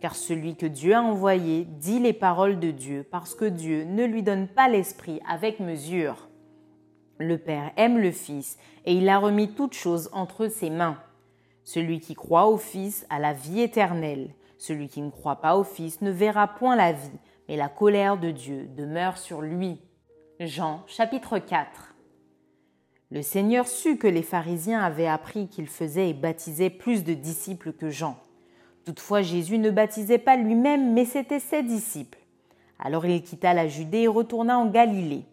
car 0.00 0.14
celui 0.14 0.56
que 0.56 0.66
Dieu 0.66 0.94
a 0.94 1.02
envoyé 1.02 1.64
dit 1.64 1.98
les 1.98 2.12
paroles 2.12 2.60
de 2.60 2.70
Dieu, 2.70 3.06
parce 3.10 3.34
que 3.34 3.44
Dieu 3.44 3.84
ne 3.84 4.04
lui 4.04 4.22
donne 4.22 4.48
pas 4.48 4.68
l'Esprit 4.68 5.20
avec 5.28 5.60
mesure. 5.60 6.28
Le 7.18 7.38
Père 7.38 7.72
aime 7.76 7.98
le 7.98 8.10
Fils, 8.10 8.58
et 8.84 8.94
il 8.94 9.08
a 9.08 9.18
remis 9.18 9.52
toutes 9.52 9.74
choses 9.74 10.10
entre 10.12 10.48
ses 10.48 10.70
mains. 10.70 10.98
Celui 11.64 12.00
qui 12.00 12.14
croit 12.14 12.46
au 12.46 12.58
Fils 12.58 13.06
a 13.10 13.18
la 13.18 13.32
vie 13.32 13.60
éternelle. 13.60 14.30
Celui 14.58 14.88
qui 14.88 15.02
ne 15.02 15.10
croit 15.10 15.40
pas 15.40 15.56
au 15.56 15.64
Fils 15.64 16.00
ne 16.00 16.10
verra 16.10 16.48
point 16.48 16.76
la 16.76 16.92
vie, 16.92 17.18
mais 17.48 17.56
la 17.56 17.68
colère 17.68 18.16
de 18.16 18.30
Dieu 18.30 18.68
demeure 18.76 19.18
sur 19.18 19.42
lui. 19.42 19.80
Jean 20.40 20.82
chapitre 20.86 21.38
4 21.38 21.94
Le 23.10 23.22
Seigneur 23.22 23.66
sut 23.66 23.98
que 23.98 24.06
les 24.06 24.22
pharisiens 24.22 24.82
avaient 24.82 25.06
appris 25.06 25.48
qu'il 25.48 25.66
faisait 25.66 26.10
et 26.10 26.14
baptisait 26.14 26.70
plus 26.70 27.04
de 27.04 27.14
disciples 27.14 27.72
que 27.72 27.90
Jean. 27.90 28.16
Toutefois, 28.84 29.22
Jésus 29.22 29.58
ne 29.58 29.70
baptisait 29.70 30.18
pas 30.18 30.36
lui-même, 30.36 30.92
mais 30.92 31.04
c'était 31.04 31.40
ses 31.40 31.62
disciples. 31.62 32.18
Alors 32.78 33.06
il 33.06 33.22
quitta 33.22 33.54
la 33.54 33.68
Judée 33.68 34.02
et 34.02 34.08
retourna 34.08 34.58
en 34.58 34.66
Galilée. 34.66 35.24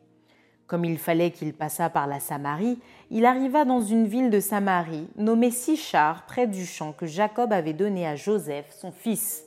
Comme 0.68 0.86
il 0.86 0.98
fallait 0.98 1.32
qu'il 1.32 1.54
passât 1.54 1.90
par 1.90 2.08
la 2.08 2.20
Samarie, 2.20 2.80
il 3.16 3.28
arriva 3.28 3.64
dans 3.64 3.80
une 3.80 4.08
ville 4.08 4.32
de 4.32 4.40
Samarie, 4.40 5.08
nommée 5.18 5.52
Sichar, 5.52 6.26
près 6.26 6.48
du 6.48 6.66
champ 6.66 6.94
que 6.94 7.06
Jacob 7.06 7.54
avait 7.54 7.74
donné 7.74 8.08
à 8.08 8.16
Joseph, 8.16 8.72
son 8.72 8.92
fils. 8.92 9.44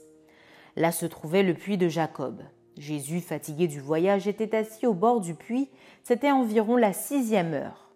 Là 0.76 0.92
se 0.92 1.05
trouvait 1.05 1.42
le 1.42 1.52
puits 1.52 1.76
de 1.76 1.88
Jacob. 1.88 2.42
Jésus, 2.79 3.20
fatigué 3.20 3.66
du 3.66 3.81
voyage, 3.81 4.29
était 4.29 4.57
assis 4.57 4.87
au 4.87 4.94
bord 4.94 5.20
du 5.20 5.35
puits. 5.35 5.68
C'était 6.05 6.31
environ 6.31 6.76
la 6.76 6.92
sixième 6.92 7.55
heure. 7.55 7.90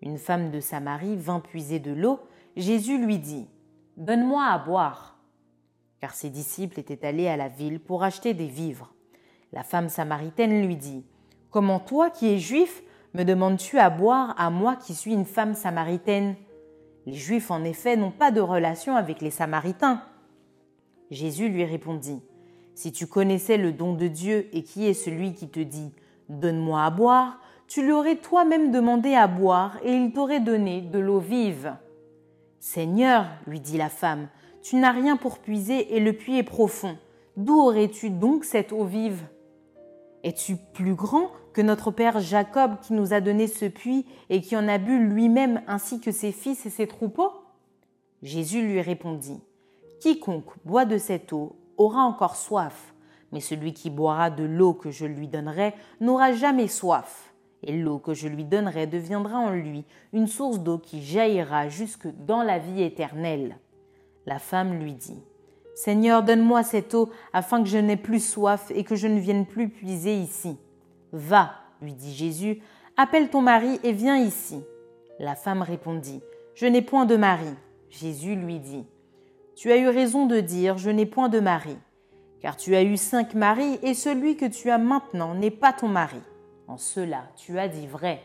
Une 0.00 0.18
femme 0.18 0.50
de 0.50 0.58
Samarie 0.58 1.16
vint 1.16 1.38
puiser 1.38 1.78
de 1.78 1.92
l'eau. 1.92 2.18
Jésus 2.56 2.98
lui 2.98 3.18
dit 3.18 3.46
Donne-moi 3.96 4.44
à 4.44 4.58
boire 4.58 5.12
car 6.02 6.14
ses 6.14 6.30
disciples 6.30 6.80
étaient 6.80 7.06
allés 7.06 7.28
à 7.28 7.36
la 7.36 7.48
ville 7.48 7.78
pour 7.78 8.02
acheter 8.02 8.34
des 8.34 8.48
vivres. 8.48 8.92
La 9.52 9.62
femme 9.62 9.88
samaritaine 9.88 10.66
lui 10.66 10.74
dit 10.74 11.04
Comment 11.48 11.78
toi, 11.78 12.10
qui 12.10 12.26
es 12.26 12.40
juif, 12.40 12.82
me 13.14 13.24
demandes-tu 13.24 13.78
à 13.78 13.90
boire 13.90 14.34
à 14.38 14.50
moi 14.50 14.76
qui 14.76 14.94
suis 14.94 15.12
une 15.12 15.24
femme 15.24 15.54
samaritaine? 15.54 16.34
Les 17.06 17.14
juifs, 17.14 17.50
en 17.50 17.64
effet, 17.64 17.96
n'ont 17.96 18.10
pas 18.10 18.30
de 18.30 18.40
relation 18.40 18.96
avec 18.96 19.20
les 19.20 19.30
samaritains. 19.30 20.02
Jésus 21.10 21.48
lui 21.48 21.64
répondit 21.64 22.22
Si 22.74 22.92
tu 22.92 23.06
connaissais 23.06 23.58
le 23.58 23.72
don 23.72 23.94
de 23.94 24.06
Dieu 24.06 24.48
et 24.52 24.62
qui 24.62 24.86
est 24.86 24.94
celui 24.94 25.34
qui 25.34 25.48
te 25.48 25.60
dit 25.60 25.92
Donne-moi 26.28 26.82
à 26.82 26.90
boire, 26.90 27.38
tu 27.66 27.82
lui 27.82 27.92
aurais 27.92 28.16
toi-même 28.16 28.70
demandé 28.70 29.14
à 29.14 29.26
boire 29.26 29.78
et 29.84 29.92
il 29.92 30.12
t'aurait 30.12 30.40
donné 30.40 30.80
de 30.80 30.98
l'eau 30.98 31.18
vive. 31.18 31.74
Seigneur, 32.60 33.26
lui 33.46 33.60
dit 33.60 33.76
la 33.76 33.88
femme, 33.88 34.28
tu 34.62 34.76
n'as 34.76 34.92
rien 34.92 35.16
pour 35.16 35.38
puiser 35.38 35.96
et 35.96 36.00
le 36.00 36.12
puits 36.12 36.38
est 36.38 36.44
profond. 36.44 36.96
D'où 37.36 37.58
aurais-tu 37.58 38.10
donc 38.10 38.44
cette 38.44 38.72
eau 38.72 38.84
vive? 38.84 39.22
Es-tu 40.22 40.56
plus 40.56 40.94
grand 40.94 41.30
que 41.52 41.60
notre 41.60 41.90
père 41.90 42.20
Jacob 42.20 42.72
qui 42.80 42.92
nous 42.92 43.12
a 43.12 43.20
donné 43.20 43.46
ce 43.46 43.66
puits 43.66 44.06
et 44.30 44.40
qui 44.40 44.56
en 44.56 44.68
a 44.68 44.78
bu 44.78 44.98
lui-même 44.98 45.62
ainsi 45.66 46.00
que 46.00 46.10
ses 46.10 46.32
fils 46.32 46.64
et 46.66 46.70
ses 46.70 46.86
troupeaux? 46.86 47.32
Jésus 48.22 48.62
lui 48.62 48.80
répondit, 48.80 49.40
Quiconque 50.00 50.52
boit 50.64 50.84
de 50.84 50.98
cette 50.98 51.32
eau 51.32 51.56
aura 51.76 52.02
encore 52.02 52.36
soif, 52.36 52.94
mais 53.32 53.40
celui 53.40 53.72
qui 53.72 53.90
boira 53.90 54.30
de 54.30 54.44
l'eau 54.44 54.74
que 54.74 54.90
je 54.90 55.06
lui 55.06 55.28
donnerai 55.28 55.74
n'aura 56.00 56.32
jamais 56.32 56.68
soif, 56.68 57.32
et 57.62 57.72
l'eau 57.72 57.98
que 57.98 58.14
je 58.14 58.28
lui 58.28 58.44
donnerai 58.44 58.86
deviendra 58.86 59.38
en 59.38 59.50
lui 59.50 59.84
une 60.12 60.26
source 60.26 60.60
d'eau 60.60 60.78
qui 60.78 61.02
jaillira 61.02 61.68
jusque 61.68 62.08
dans 62.26 62.42
la 62.42 62.58
vie 62.58 62.82
éternelle. 62.82 63.58
La 64.26 64.38
femme 64.38 64.78
lui 64.78 64.92
dit 64.92 65.22
Seigneur, 65.74 66.22
donne-moi 66.22 66.62
cette 66.62 66.94
eau 66.94 67.10
afin 67.32 67.62
que 67.62 67.68
je 67.68 67.78
n'aie 67.78 67.96
plus 67.96 68.24
soif 68.24 68.70
et 68.74 68.84
que 68.84 68.94
je 68.94 69.06
ne 69.06 69.18
vienne 69.18 69.46
plus 69.46 69.68
puiser 69.68 70.14
ici. 70.16 70.58
Va, 71.12 71.52
lui 71.80 71.94
dit 71.94 72.14
Jésus, 72.14 72.62
appelle 72.96 73.28
ton 73.28 73.42
mari 73.42 73.78
et 73.82 73.92
viens 73.92 74.16
ici. 74.16 74.62
La 75.18 75.34
femme 75.34 75.62
répondit 75.62 76.22
Je 76.54 76.66
n'ai 76.66 76.82
point 76.82 77.04
de 77.04 77.16
mari. 77.16 77.54
Jésus 77.90 78.34
lui 78.34 78.58
dit 78.58 78.86
Tu 79.54 79.70
as 79.70 79.76
eu 79.76 79.88
raison 79.88 80.26
de 80.26 80.40
dire 80.40 80.78
Je 80.78 80.90
n'ai 80.90 81.06
point 81.06 81.28
de 81.28 81.40
mari, 81.40 81.76
car 82.40 82.56
tu 82.56 82.74
as 82.74 82.82
eu 82.82 82.96
cinq 82.96 83.34
maris 83.34 83.78
et 83.82 83.94
celui 83.94 84.36
que 84.36 84.46
tu 84.46 84.70
as 84.70 84.78
maintenant 84.78 85.34
n'est 85.34 85.50
pas 85.50 85.72
ton 85.72 85.88
mari. 85.88 86.20
En 86.66 86.78
cela, 86.78 87.24
tu 87.36 87.58
as 87.58 87.68
dit 87.68 87.86
vrai. 87.86 88.22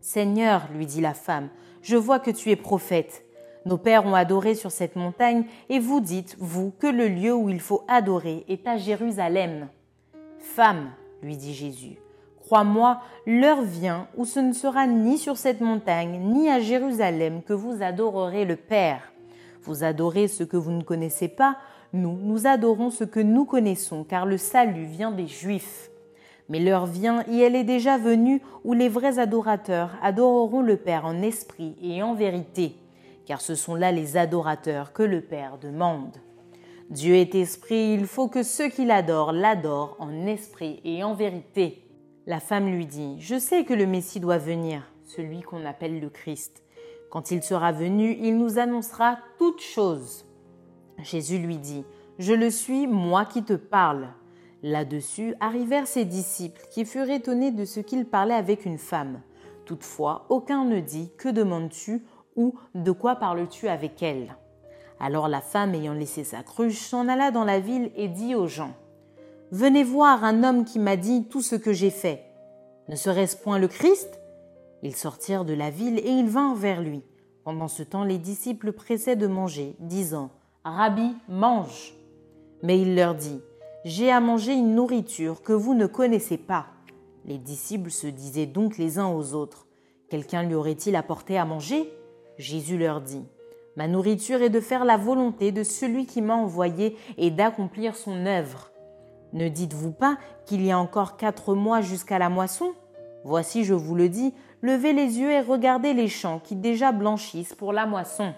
Seigneur, 0.00 0.68
lui 0.74 0.86
dit 0.86 1.00
la 1.00 1.14
femme, 1.14 1.48
je 1.82 1.96
vois 1.96 2.18
que 2.18 2.30
tu 2.30 2.50
es 2.50 2.56
prophète. 2.56 3.24
Nos 3.64 3.78
pères 3.78 4.06
ont 4.06 4.14
adoré 4.14 4.54
sur 4.54 4.70
cette 4.70 4.96
montagne, 4.96 5.44
et 5.68 5.78
vous 5.78 6.00
dites, 6.00 6.36
vous, 6.38 6.72
que 6.78 6.86
le 6.86 7.08
lieu 7.08 7.34
où 7.34 7.48
il 7.48 7.60
faut 7.60 7.84
adorer 7.88 8.44
est 8.48 8.66
à 8.66 8.76
Jérusalem. 8.76 9.68
Femme, 10.38 10.90
lui 11.22 11.36
dit 11.36 11.54
Jésus, 11.54 11.96
crois-moi, 12.40 13.00
l'heure 13.26 13.62
vient 13.62 14.08
où 14.16 14.24
ce 14.24 14.40
ne 14.40 14.52
sera 14.52 14.86
ni 14.86 15.18
sur 15.18 15.36
cette 15.36 15.60
montagne, 15.60 16.20
ni 16.20 16.48
à 16.48 16.60
Jérusalem 16.60 17.42
que 17.42 17.52
vous 17.52 17.82
adorerez 17.82 18.44
le 18.44 18.56
Père. 18.56 19.12
Vous 19.62 19.84
adorez 19.84 20.28
ce 20.28 20.44
que 20.44 20.56
vous 20.56 20.70
ne 20.70 20.82
connaissez 20.82 21.28
pas, 21.28 21.56
nous, 21.92 22.18
nous 22.20 22.46
adorons 22.46 22.90
ce 22.90 23.04
que 23.04 23.20
nous 23.20 23.44
connaissons, 23.44 24.04
car 24.04 24.26
le 24.26 24.38
salut 24.38 24.84
vient 24.84 25.10
des 25.10 25.26
Juifs. 25.26 25.90
Mais 26.48 26.60
l'heure 26.60 26.86
vient, 26.86 27.24
et 27.28 27.38
elle 27.38 27.56
est 27.56 27.64
déjà 27.64 27.98
venue, 27.98 28.40
où 28.64 28.72
les 28.72 28.88
vrais 28.88 29.18
adorateurs 29.18 29.90
adoreront 30.02 30.62
le 30.62 30.76
Père 30.76 31.04
en 31.04 31.22
esprit 31.22 31.74
et 31.82 32.02
en 32.02 32.14
vérité 32.14 32.76
car 33.26 33.40
ce 33.40 33.54
sont 33.54 33.74
là 33.74 33.92
les 33.92 34.16
adorateurs 34.16 34.92
que 34.92 35.02
le 35.02 35.20
Père 35.20 35.58
demande. 35.58 36.16
Dieu 36.90 37.16
est 37.16 37.34
esprit, 37.34 37.94
il 37.94 38.06
faut 38.06 38.28
que 38.28 38.44
ceux 38.44 38.68
qui 38.68 38.84
l'adorent 38.84 39.32
l'adorent 39.32 39.96
en 39.98 40.24
esprit 40.26 40.80
et 40.84 41.02
en 41.02 41.14
vérité. 41.14 41.82
La 42.26 42.38
femme 42.38 42.68
lui 42.68 42.86
dit, 42.86 43.16
Je 43.18 43.40
sais 43.40 43.64
que 43.64 43.74
le 43.74 43.86
Messie 43.86 44.20
doit 44.20 44.38
venir, 44.38 44.82
celui 45.04 45.40
qu'on 45.40 45.64
appelle 45.64 46.00
le 46.00 46.08
Christ. 46.08 46.62
Quand 47.10 47.32
il 47.32 47.42
sera 47.42 47.72
venu, 47.72 48.16
il 48.20 48.38
nous 48.38 48.60
annoncera 48.60 49.18
toutes 49.36 49.60
choses. 49.60 50.26
Jésus 51.02 51.38
lui 51.38 51.58
dit, 51.58 51.84
Je 52.20 52.34
le 52.34 52.50
suis, 52.50 52.86
moi 52.86 53.24
qui 53.24 53.42
te 53.42 53.54
parle. 53.54 54.08
Là-dessus 54.62 55.34
arrivèrent 55.40 55.88
ses 55.88 56.04
disciples, 56.04 56.62
qui 56.70 56.84
furent 56.84 57.10
étonnés 57.10 57.50
de 57.50 57.64
ce 57.64 57.80
qu'il 57.80 58.06
parlait 58.06 58.34
avec 58.34 58.64
une 58.64 58.78
femme. 58.78 59.22
Toutefois, 59.64 60.24
aucun 60.28 60.64
ne 60.64 60.78
dit, 60.78 61.10
Que 61.18 61.30
demandes-tu? 61.30 62.04
ou 62.36 62.54
De 62.76 62.92
quoi 62.92 63.16
parles-tu 63.16 63.66
avec 63.66 64.04
elle? 64.04 64.36
Alors 65.00 65.28
la 65.28 65.40
femme, 65.40 65.74
ayant 65.74 65.92
laissé 65.92 66.24
sa 66.24 66.42
cruche, 66.42 66.78
s'en 66.80 67.08
alla 67.08 67.30
dans 67.30 67.44
la 67.44 67.60
ville 67.60 67.90
et 67.96 68.08
dit 68.08 68.34
aux 68.34 68.46
gens 68.46 68.74
Venez 69.52 69.84
voir 69.84 70.24
un 70.24 70.42
homme 70.42 70.64
qui 70.64 70.78
m'a 70.78 70.96
dit 70.96 71.24
tout 71.24 71.42
ce 71.42 71.54
que 71.54 71.72
j'ai 71.72 71.90
fait. 71.90 72.24
Ne 72.88 72.96
serait-ce 72.96 73.36
point 73.36 73.58
le 73.58 73.68
Christ? 73.68 74.20
Ils 74.82 74.96
sortirent 74.96 75.44
de 75.44 75.54
la 75.54 75.70
ville 75.70 75.98
et 75.98 76.10
ils 76.10 76.28
vinrent 76.28 76.54
vers 76.54 76.80
lui. 76.80 77.02
Pendant 77.44 77.68
ce 77.68 77.82
temps, 77.82 78.04
les 78.04 78.18
disciples 78.18 78.72
pressaient 78.72 79.16
de 79.16 79.26
manger, 79.26 79.76
disant 79.78 80.30
Rabbi, 80.64 81.14
mange. 81.28 81.94
Mais 82.62 82.80
il 82.80 82.96
leur 82.96 83.14
dit 83.14 83.40
J'ai 83.84 84.10
à 84.10 84.20
manger 84.20 84.52
une 84.52 84.74
nourriture 84.74 85.42
que 85.42 85.52
vous 85.52 85.74
ne 85.74 85.86
connaissez 85.86 86.38
pas. 86.38 86.66
Les 87.24 87.38
disciples 87.38 87.90
se 87.90 88.06
disaient 88.06 88.46
donc 88.46 88.78
les 88.78 88.98
uns 88.98 89.08
aux 89.08 89.34
autres 89.34 89.66
Quelqu'un 90.08 90.44
lui 90.44 90.54
aurait-il 90.54 90.94
apporté 90.94 91.36
à 91.36 91.44
manger? 91.44 91.92
Jésus 92.38 92.78
leur 92.78 93.00
dit 93.00 93.24
Ma 93.76 93.88
nourriture 93.88 94.42
est 94.42 94.50
de 94.50 94.60
faire 94.60 94.86
la 94.86 94.96
volonté 94.96 95.52
de 95.52 95.62
celui 95.62 96.06
qui 96.06 96.22
m'a 96.22 96.34
envoyé 96.34 96.96
et 97.18 97.30
d'accomplir 97.30 97.94
son 97.94 98.24
œuvre. 98.24 98.70
Ne 99.34 99.48
dites-vous 99.48 99.92
pas 99.92 100.16
qu'il 100.46 100.64
y 100.64 100.70
a 100.70 100.78
encore 100.78 101.18
quatre 101.18 101.54
mois 101.54 101.82
jusqu'à 101.82 102.18
la 102.18 102.30
moisson? 102.30 102.72
Voici, 103.24 103.64
je 103.64 103.74
vous 103.74 103.94
le 103.94 104.08
dis, 104.08 104.32
levez 104.62 104.94
les 104.94 105.18
yeux 105.18 105.30
et 105.30 105.40
regardez 105.40 105.92
les 105.92 106.08
champs 106.08 106.38
qui 106.38 106.56
déjà 106.56 106.90
blanchissent 106.92 107.54
pour 107.54 107.74
la 107.74 107.84
moisson. 107.84 108.32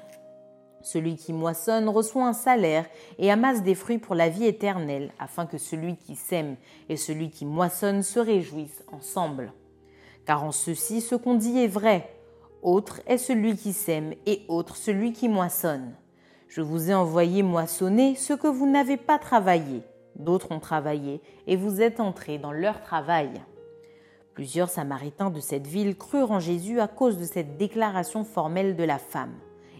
Celui 0.82 1.16
qui 1.16 1.32
moissonne 1.32 1.88
reçoit 1.88 2.26
un 2.26 2.32
salaire 2.32 2.86
et 3.18 3.30
amasse 3.30 3.62
des 3.62 3.74
fruits 3.74 3.98
pour 3.98 4.14
la 4.14 4.28
vie 4.28 4.46
éternelle, 4.46 5.12
afin 5.18 5.46
que 5.46 5.58
celui 5.58 5.96
qui 5.96 6.16
sème 6.16 6.56
et 6.88 6.96
celui 6.96 7.30
qui 7.30 7.44
moissonne 7.46 8.02
se 8.02 8.18
réjouissent 8.18 8.84
ensemble. 8.92 9.52
Car 10.24 10.42
en 10.42 10.52
ceci, 10.52 11.00
ce 11.00 11.14
qu'on 11.14 11.34
dit 11.34 11.58
est 11.60 11.68
vrai. 11.68 12.08
Autre 12.62 13.00
est 13.06 13.18
celui 13.18 13.56
qui 13.56 13.72
sème 13.72 14.14
et 14.26 14.42
autre 14.48 14.76
celui 14.76 15.12
qui 15.12 15.28
moissonne. 15.28 15.94
Je 16.48 16.60
vous 16.60 16.90
ai 16.90 16.94
envoyé 16.94 17.42
moissonner 17.42 18.16
ce 18.16 18.32
que 18.32 18.48
vous 18.48 18.68
n'avez 18.68 18.96
pas 18.96 19.18
travaillé. 19.18 19.82
D'autres 20.16 20.50
ont 20.50 20.58
travaillé 20.58 21.20
et 21.46 21.56
vous 21.56 21.80
êtes 21.80 22.00
entrés 22.00 22.38
dans 22.38 22.50
leur 22.50 22.80
travail. 22.80 23.30
Plusieurs 24.34 24.70
Samaritains 24.70 25.30
de 25.30 25.40
cette 25.40 25.66
ville 25.66 25.96
crurent 25.96 26.32
en 26.32 26.40
Jésus 26.40 26.80
à 26.80 26.88
cause 26.88 27.18
de 27.18 27.24
cette 27.24 27.56
déclaration 27.58 28.24
formelle 28.24 28.76
de 28.76 28.84
la 28.84 28.98
femme. 28.98 29.34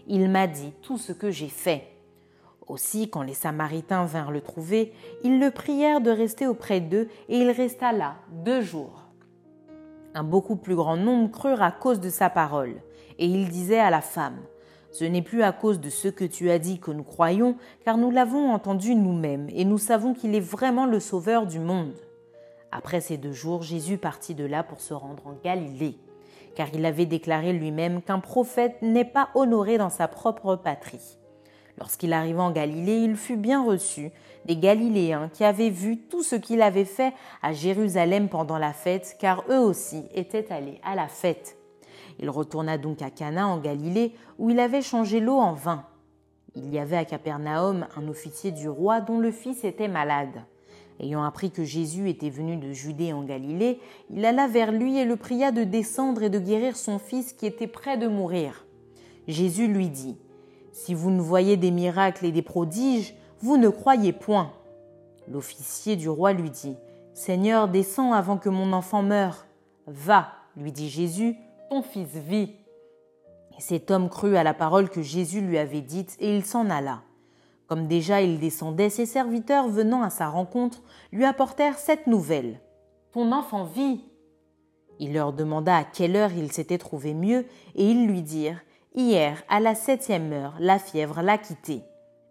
Il 0.07 0.29
m'a 0.29 0.47
dit 0.47 0.73
tout 0.81 0.97
ce 0.97 1.11
que 1.11 1.31
j'ai 1.31 1.49
fait. 1.49 1.87
Aussi, 2.67 3.09
quand 3.09 3.23
les 3.23 3.33
Samaritains 3.33 4.05
vinrent 4.05 4.31
le 4.31 4.41
trouver, 4.41 4.93
ils 5.23 5.39
le 5.39 5.51
prièrent 5.51 6.01
de 6.01 6.11
rester 6.11 6.45
auprès 6.45 6.81
d'eux, 6.81 7.09
et 7.27 7.39
il 7.39 7.49
resta 7.49 7.91
là 7.91 8.15
deux 8.31 8.61
jours. 8.61 9.08
Un 10.19 10.23
beaucoup 10.23 10.57
plus 10.57 10.75
grand 10.75 10.97
nombre 10.97 11.31
crurent 11.31 11.61
à 11.61 11.71
cause 11.71 12.01
de 12.01 12.09
sa 12.09 12.29
parole, 12.29 12.81
et 13.19 13.25
il 13.25 13.47
disait 13.47 13.79
à 13.79 13.89
la 13.89 14.01
femme, 14.01 14.35
Ce 14.91 15.05
n'est 15.05 15.21
plus 15.21 15.43
à 15.43 15.53
cause 15.53 15.79
de 15.79 15.89
ce 15.89 16.09
que 16.09 16.25
tu 16.25 16.51
as 16.51 16.59
dit 16.59 16.77
que 16.77 16.91
nous 16.91 17.05
croyons, 17.05 17.55
car 17.85 17.97
nous 17.97 18.11
l'avons 18.11 18.51
entendu 18.51 18.95
nous-mêmes, 18.95 19.47
et 19.53 19.63
nous 19.63 19.77
savons 19.77 20.13
qu'il 20.13 20.35
est 20.35 20.41
vraiment 20.41 20.85
le 20.85 20.99
Sauveur 20.99 21.45
du 21.45 21.59
monde. 21.59 21.95
Après 22.69 22.99
ces 22.99 23.15
deux 23.15 23.31
jours, 23.31 23.63
Jésus 23.63 23.97
partit 23.97 24.35
de 24.35 24.43
là 24.43 24.61
pour 24.61 24.81
se 24.81 24.93
rendre 24.93 25.25
en 25.25 25.37
Galilée, 25.41 25.97
car 26.53 26.67
il 26.73 26.85
avait 26.85 27.05
déclaré 27.05 27.53
lui-même 27.53 28.01
qu'un 28.01 28.19
prophète 28.19 28.75
n'est 28.81 29.05
pas 29.05 29.29
honoré 29.35 29.77
dans 29.77 29.89
sa 29.89 30.09
propre 30.09 30.57
patrie. 30.57 31.18
Lorsqu'il 31.79 32.11
arriva 32.11 32.43
en 32.43 32.51
Galilée, 32.51 32.97
il 32.97 33.15
fut 33.15 33.37
bien 33.37 33.63
reçu 33.63 34.11
des 34.45 34.57
Galiléens 34.57 35.29
qui 35.33 35.45
avaient 35.45 35.69
vu 35.69 35.97
tout 35.97 36.23
ce 36.23 36.35
qu'il 36.35 36.61
avait 36.61 36.85
fait 36.85 37.13
à 37.41 37.53
Jérusalem 37.53 38.27
pendant 38.27 38.57
la 38.57 38.73
fête, 38.73 39.15
car 39.17 39.45
eux 39.49 39.59
aussi 39.59 40.03
étaient 40.13 40.51
allés 40.51 40.81
à 40.83 40.95
la 40.95 41.07
fête. 41.07 41.57
Il 42.19 42.29
retourna 42.29 42.77
donc 42.77 43.01
à 43.01 43.09
Cana 43.09 43.47
en 43.47 43.59
Galilée, 43.59 44.13
où 44.37 44.49
il 44.49 44.59
avait 44.59 44.81
changé 44.81 45.21
l'eau 45.21 45.37
en 45.37 45.53
vin. 45.53 45.85
Il 46.55 46.69
y 46.73 46.79
avait 46.79 46.97
à 46.97 47.05
Capernaum 47.05 47.87
un 47.95 48.07
officier 48.09 48.51
du 48.51 48.67
roi 48.67 48.99
dont 48.99 49.19
le 49.19 49.31
fils 49.31 49.63
était 49.63 49.87
malade. 49.87 50.43
Ayant 50.99 51.23
appris 51.23 51.49
que 51.49 51.63
Jésus 51.63 52.09
était 52.09 52.29
venu 52.29 52.57
de 52.57 52.73
Judée 52.73 53.13
en 53.13 53.23
Galilée, 53.23 53.79
il 54.09 54.25
alla 54.25 54.47
vers 54.47 54.73
lui 54.73 54.97
et 54.97 55.05
le 55.05 55.15
pria 55.15 55.53
de 55.53 55.63
descendre 55.63 56.23
et 56.23 56.29
de 56.29 56.39
guérir 56.39 56.75
son 56.75 56.99
fils 56.99 57.31
qui 57.31 57.45
était 57.45 57.67
près 57.67 57.97
de 57.97 58.09
mourir. 58.09 58.65
Jésus 59.29 59.67
lui 59.67 59.87
dit, 59.87 60.17
Si 60.71 60.93
vous 60.93 61.11
ne 61.11 61.21
voyez 61.21 61.57
des 61.57 61.71
miracles 61.71 62.25
et 62.25 62.31
des 62.31 62.41
prodiges, 62.41 63.15
vous 63.41 63.57
ne 63.57 63.69
croyez 63.69 64.13
point. 64.13 64.51
L'officier 65.27 65.95
du 65.95 66.09
roi 66.09 66.33
lui 66.33 66.49
dit, 66.49 66.75
Seigneur, 67.13 67.67
descends 67.67 68.13
avant 68.13 68.37
que 68.37 68.49
mon 68.49 68.73
enfant 68.73 69.03
meure. 69.03 69.45
Va, 69.87 70.29
lui 70.55 70.71
dit 70.71 70.89
Jésus, 70.89 71.35
ton 71.69 71.81
fils 71.81 72.09
vit. 72.15 72.55
Et 73.57 73.61
cet 73.61 73.91
homme 73.91 74.09
crut 74.09 74.35
à 74.35 74.43
la 74.43 74.53
parole 74.53 74.89
que 74.89 75.01
Jésus 75.01 75.41
lui 75.41 75.57
avait 75.57 75.81
dite, 75.81 76.15
et 76.19 76.35
il 76.35 76.45
s'en 76.45 76.69
alla. 76.69 77.01
Comme 77.67 77.87
déjà 77.87 78.21
il 78.21 78.39
descendait, 78.39 78.89
ses 78.89 79.05
serviteurs 79.05 79.67
venant 79.67 80.01
à 80.01 80.09
sa 80.09 80.27
rencontre 80.27 80.81
lui 81.11 81.25
apportèrent 81.25 81.77
cette 81.77 82.07
nouvelle. 82.07 82.59
Ton 83.11 83.31
enfant 83.31 83.63
vit. 83.63 84.05
Il 84.99 85.13
leur 85.13 85.33
demanda 85.33 85.77
à 85.77 85.83
quelle 85.83 86.15
heure 86.15 86.31
il 86.33 86.51
s'était 86.51 86.77
trouvé 86.77 87.13
mieux, 87.13 87.45
et 87.75 87.85
ils 87.85 88.07
lui 88.07 88.21
dirent 88.21 88.61
Hier, 88.95 89.43
à 89.49 89.59
la 89.59 89.75
septième 89.75 90.33
heure, 90.33 90.55
la 90.59 90.79
fièvre 90.79 91.21
l'a 91.21 91.37
quitté. 91.37 91.83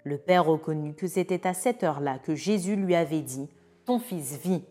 Le 0.03 0.19
père 0.19 0.45
reconnut 0.45 0.95
que 0.95 1.07
c'était 1.07 1.47
à 1.47 1.55
cette 1.55 1.85
heure-là 1.85 2.19
que 2.19 2.35
Jésus 2.35 2.75
lui 2.75 2.97
avait 2.97 3.21
dit 3.21 3.49
Ton 3.87 4.01
fils 4.01 4.37
vit. 4.43 4.65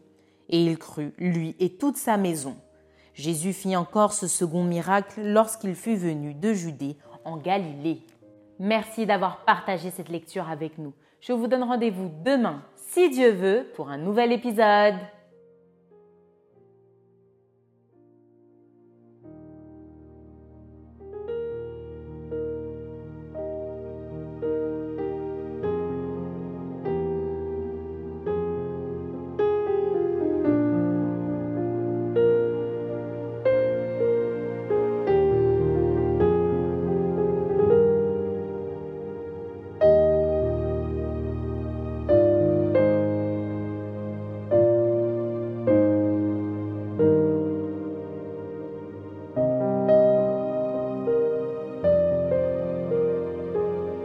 Et 0.49 0.65
il 0.65 0.77
crut, 0.77 1.13
lui 1.17 1.55
et 1.59 1.77
toute 1.77 1.95
sa 1.95 2.17
maison. 2.17 2.57
Jésus 3.13 3.53
fit 3.53 3.75
encore 3.77 4.11
ce 4.11 4.27
second 4.27 4.65
miracle 4.65 5.21
lorsqu'il 5.21 5.75
fut 5.75 5.95
venu 5.95 6.33
de 6.33 6.53
Judée 6.53 6.97
en 7.23 7.37
Galilée. 7.37 8.01
Merci 8.59 9.05
d'avoir 9.05 9.45
partagé 9.45 9.89
cette 9.89 10.09
lecture 10.09 10.49
avec 10.49 10.77
nous. 10.77 10.93
Je 11.21 11.31
vous 11.31 11.47
donne 11.47 11.63
rendez-vous 11.63 12.11
demain, 12.23 12.63
si 12.75 13.09
Dieu 13.09 13.31
veut, 13.31 13.65
pour 13.75 13.89
un 13.89 13.97
nouvel 13.97 14.33
épisode. 14.33 14.95